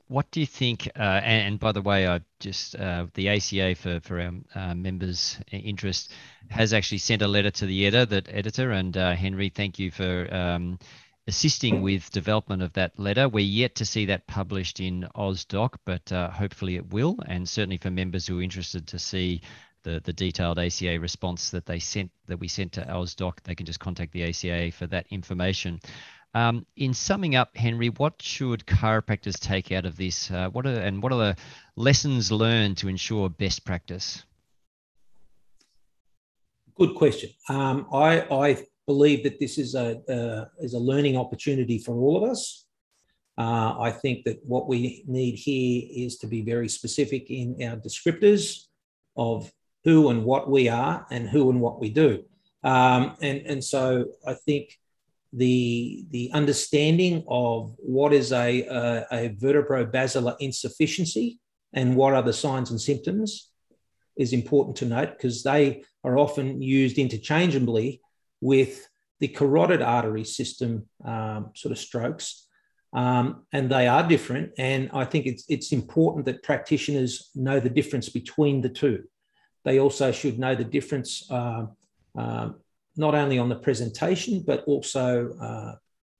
what 0.08 0.30
do 0.32 0.42
you 0.42 0.46
think? 0.46 0.90
Uh, 0.98 1.22
and, 1.24 1.48
and, 1.48 1.60
by 1.60 1.72
the 1.72 1.82
way, 1.82 2.08
I 2.08 2.20
just 2.40 2.76
uh, 2.76 3.06
the 3.14 3.30
ACA 3.30 3.76
for 3.76 4.02
for 4.02 4.20
our 4.20 4.34
uh, 4.56 4.76
members' 4.76 5.38
interest 5.52 6.12
has 6.50 6.74
actually 6.74 6.98
sent 6.98 7.22
a 7.22 7.28
letter 7.28 7.52
to 7.52 7.66
the 7.66 7.86
editor, 7.86 8.06
that 8.08 8.28
editor, 8.30 8.72
and 8.72 8.98
uh, 8.98 9.16
Henry, 9.16 9.50
thank 9.50 9.80
you 9.80 9.92
for. 9.92 10.28
Um, 10.34 10.80
assisting 11.30 11.82
with 11.84 12.10
development 12.10 12.64
of 12.64 12.74
that 12.74 12.98
letter. 12.98 13.30
We're 13.30 13.46
yet 13.46 13.76
to 13.76 13.86
see 13.86 14.06
that 14.06 14.26
published 14.28 14.80
in 14.80 15.08
AusDoc, 15.16 15.76
but 15.86 16.12
uh, 16.12 16.32
hopefully 16.32 16.76
it 16.76 16.92
will. 16.92 17.18
And 17.28 17.48
certainly 17.48 17.78
for 17.78 17.92
members 17.92 18.26
who 18.26 18.40
are 18.40 18.44
interested 18.44 18.88
to 18.88 19.00
see 19.00 19.42
the, 19.84 20.02
the 20.04 20.12
detailed 20.12 20.58
ACA 20.58 21.00
response 21.00 21.52
that 21.52 21.68
they 21.68 21.80
sent 21.80 22.12
that 22.28 22.40
we 22.40 22.48
sent 22.48 22.74
to 22.74 22.82
AusDoc, 22.82 23.42
they 23.44 23.56
can 23.56 23.68
just 23.68 23.80
contact 23.80 24.12
the 24.12 24.24
ACA 24.24 24.72
for 24.72 24.88
that 24.88 25.06
information. 25.12 25.80
Um, 26.34 26.66
in 26.76 26.94
summing 26.94 27.36
up, 27.36 27.56
Henry, 27.56 27.90
what 27.90 28.22
should 28.22 28.66
chiropractors 28.66 29.40
take 29.40 29.72
out 29.72 29.86
of 29.86 29.98
this? 29.98 30.32
Uh, 30.32 30.50
what 30.50 30.66
are 30.66 30.80
and 30.80 31.02
what 31.02 31.12
are 31.12 31.20
the 31.20 31.38
lessons 31.76 32.32
learned 32.32 32.78
to 32.78 32.88
ensure 32.88 33.30
best 33.30 33.66
practice? 33.66 34.24
Good 36.76 36.96
question. 36.96 37.30
Um, 37.50 37.88
I, 37.94 38.22
I 38.32 38.66
believe 38.94 39.22
that 39.24 39.40
this 39.40 39.56
is 39.64 39.76
a, 39.76 39.88
is 40.60 40.74
a 40.74 40.86
learning 40.92 41.16
opportunity 41.24 41.78
for 41.86 41.94
all 42.04 42.16
of 42.20 42.24
us. 42.34 42.42
Uh, 43.38 43.72
I 43.80 43.92
think 43.92 44.26
that 44.26 44.38
what 44.44 44.68
we 44.68 45.04
need 45.08 45.36
here 45.36 45.88
is 46.06 46.18
to 46.22 46.28
be 46.28 46.42
very 46.42 46.68
specific 46.68 47.24
in 47.30 47.48
our 47.68 47.78
descriptors 47.78 48.66
of 49.16 49.52
who 49.86 50.10
and 50.10 50.26
what 50.26 50.50
we 50.56 50.64
are 50.68 51.06
and 51.16 51.30
who 51.30 51.50
and 51.52 51.62
what 51.62 51.80
we 51.80 51.90
do. 52.04 52.12
Um, 52.64 53.16
and, 53.22 53.38
and 53.52 53.64
so 53.64 54.06
I 54.28 54.34
think 54.46 54.78
the 55.32 56.06
the 56.10 56.32
understanding 56.34 57.24
of 57.28 57.76
what 57.78 58.12
is 58.22 58.32
a, 58.32 58.50
a, 58.82 59.06
a 59.12 59.30
vertebrobasilar 59.44 60.36
insufficiency 60.40 61.38
and 61.72 61.96
what 61.96 62.14
are 62.16 62.24
the 62.24 62.40
signs 62.46 62.72
and 62.72 62.82
symptoms 62.82 63.52
is 64.18 64.34
important 64.34 64.76
to 64.78 64.86
note 64.86 65.12
because 65.16 65.44
they 65.44 65.84
are 66.04 66.18
often 66.18 66.62
used 66.62 66.98
interchangeably 66.98 68.02
with 68.42 68.88
the 69.20 69.28
carotid 69.28 69.82
artery 69.82 70.24
system 70.24 70.88
um, 71.06 71.52
sort 71.56 71.72
of 71.72 71.78
strokes. 71.78 72.48
Um, 72.94 73.46
and 73.54 73.70
they 73.70 73.88
are 73.88 74.08
different. 74.08 74.54
And 74.58 74.90
I 74.94 75.06
think 75.06 75.26
it's, 75.26 75.46
it's 75.48 75.72
important 75.72 76.26
that 76.26 76.42
practitioners 76.42 77.30
know 77.36 77.60
the 77.60 77.70
difference 77.70 78.10
between 78.10 78.62
the 78.62 78.70
two. 78.70 79.04
They 79.64 79.80
also 79.80 80.12
should 80.12 80.40
know 80.40 80.56
the 80.56 80.64
difference 80.64 81.30
uh, 81.30 81.66
uh, 82.18 82.50
not 82.96 83.16
only 83.16 83.38
on 83.38 83.50
the 83.50 83.56
presentation, 83.56 84.44
but 84.46 84.64
also 84.66 85.34
uh, 85.40 85.76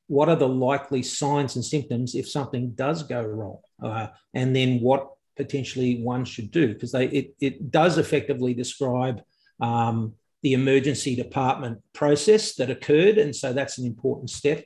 what 0.08 0.30
are 0.30 0.36
the 0.36 0.48
likely 0.48 1.04
signs 1.04 1.56
and 1.56 1.64
symptoms 1.64 2.16
if 2.16 2.28
something 2.28 2.72
does 2.72 3.04
go 3.04 3.22
wrong, 3.22 3.60
uh, 3.84 4.08
and 4.34 4.56
then 4.56 4.80
what 4.80 5.12
potentially 5.38 6.02
one 6.02 6.26
should 6.26 6.52
do, 6.52 6.74
because 6.74 6.94
it, 6.94 7.36
it 7.40 7.72
does 7.72 7.98
effectively 7.98 8.54
describe 8.54 9.22
um, 9.62 10.14
the 10.42 10.54
emergency 10.54 11.16
department 11.16 11.80
process 11.94 12.56
that 12.56 12.70
occurred, 12.70 13.18
and 13.18 13.36
so 13.36 13.54
that's 13.54 13.78
an 13.78 13.86
important 13.86 14.30
step. 14.30 14.66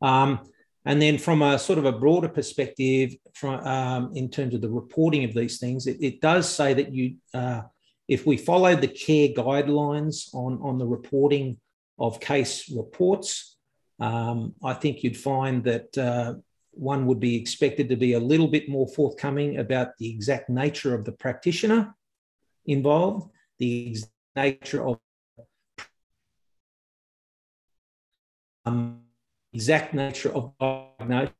Um, 0.00 0.40
and 0.84 1.00
then, 1.00 1.18
from 1.18 1.42
a 1.42 1.58
sort 1.58 1.78
of 1.78 1.84
a 1.84 1.92
broader 1.92 2.28
perspective, 2.28 3.14
from 3.34 3.64
um, 3.66 4.12
in 4.14 4.28
terms 4.28 4.54
of 4.54 4.60
the 4.60 4.70
reporting 4.70 5.24
of 5.24 5.32
these 5.32 5.58
things, 5.58 5.86
it, 5.86 5.98
it 6.00 6.20
does 6.20 6.48
say 6.48 6.74
that 6.74 6.92
you 6.92 7.16
uh, 7.32 7.62
if 8.08 8.26
we 8.26 8.36
followed 8.36 8.80
the 8.80 8.88
care 8.88 9.28
guidelines 9.28 10.34
on, 10.34 10.58
on 10.62 10.78
the 10.78 10.86
reporting 10.86 11.58
of 11.98 12.20
case 12.20 12.68
reports, 12.70 13.56
um, 14.00 14.54
I 14.62 14.74
think 14.74 15.02
you'd 15.02 15.16
find 15.16 15.64
that 15.64 15.96
uh, 15.96 16.34
one 16.72 17.06
would 17.06 17.20
be 17.20 17.36
expected 17.36 17.88
to 17.88 17.96
be 17.96 18.14
a 18.14 18.20
little 18.20 18.48
bit 18.48 18.68
more 18.68 18.88
forthcoming 18.88 19.58
about 19.58 19.96
the 19.98 20.10
exact 20.10 20.50
nature 20.50 20.94
of 20.94 21.04
the 21.04 21.12
practitioner 21.12 21.94
involved, 22.66 23.30
the 23.58 23.96
nature 24.34 24.86
of 24.86 24.98
um, 28.64 29.00
exact 29.52 29.94
nature 29.94 30.32
of 30.34 30.52
diagnosis, 30.58 31.34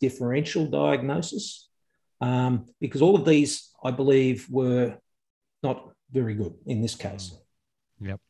differential 0.00 0.66
diagnosis, 0.66 1.68
um, 2.20 2.66
because 2.80 3.02
all 3.02 3.16
of 3.16 3.24
these, 3.24 3.70
I 3.82 3.90
believe, 3.90 4.46
were 4.50 4.98
not 5.62 5.90
very 6.10 6.34
good 6.34 6.54
in 6.66 6.80
this 6.80 6.94
case. 6.94 7.36
Yep. 8.00 8.20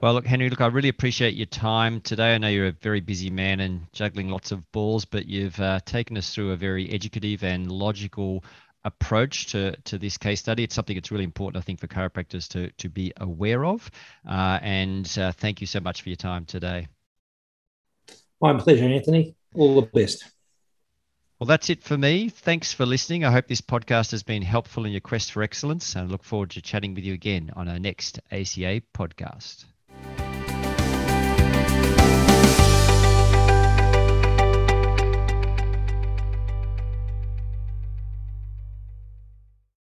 Well, 0.00 0.14
look, 0.14 0.26
Henry, 0.26 0.48
look, 0.48 0.60
I 0.60 0.66
really 0.66 0.90
appreciate 0.90 1.34
your 1.34 1.46
time 1.46 2.00
today. 2.02 2.34
I 2.34 2.38
know 2.38 2.48
you're 2.48 2.68
a 2.68 2.72
very 2.72 3.00
busy 3.00 3.30
man 3.30 3.58
and 3.58 3.84
juggling 3.92 4.28
lots 4.28 4.52
of 4.52 4.70
balls, 4.70 5.04
but 5.04 5.26
you've 5.26 5.58
uh, 5.58 5.80
taken 5.84 6.16
us 6.16 6.32
through 6.32 6.52
a 6.52 6.56
very 6.56 6.88
educative 6.90 7.42
and 7.42 7.70
logical 7.72 8.44
approach 8.84 9.46
to, 9.46 9.76
to 9.82 9.98
this 9.98 10.16
case 10.16 10.38
study. 10.38 10.62
It's 10.62 10.74
something 10.74 10.94
that's 10.94 11.10
really 11.10 11.24
important, 11.24 11.60
I 11.60 11.64
think, 11.64 11.80
for 11.80 11.88
chiropractors 11.88 12.46
to, 12.50 12.70
to 12.70 12.88
be 12.88 13.12
aware 13.16 13.64
of. 13.64 13.90
Uh, 14.28 14.60
and 14.62 15.18
uh, 15.18 15.32
thank 15.32 15.60
you 15.60 15.66
so 15.66 15.80
much 15.80 16.02
for 16.02 16.10
your 16.10 16.16
time 16.16 16.44
today. 16.44 16.86
My 18.40 18.54
pleasure, 18.58 18.84
Anthony. 18.84 19.34
All 19.54 19.80
the 19.80 19.86
best. 19.86 20.24
Well, 21.38 21.46
that's 21.46 21.70
it 21.70 21.82
for 21.82 21.96
me. 21.96 22.28
Thanks 22.28 22.72
for 22.72 22.84
listening. 22.84 23.24
I 23.24 23.30
hope 23.30 23.46
this 23.46 23.60
podcast 23.60 24.10
has 24.10 24.24
been 24.24 24.42
helpful 24.42 24.84
in 24.84 24.92
your 24.92 25.00
quest 25.00 25.30
for 25.30 25.42
excellence 25.42 25.94
and 25.94 26.08
I 26.08 26.10
look 26.10 26.24
forward 26.24 26.50
to 26.50 26.60
chatting 26.60 26.94
with 26.94 27.04
you 27.04 27.14
again 27.14 27.52
on 27.54 27.68
our 27.68 27.78
next 27.78 28.18
ACA 28.32 28.82
podcast. 28.92 29.64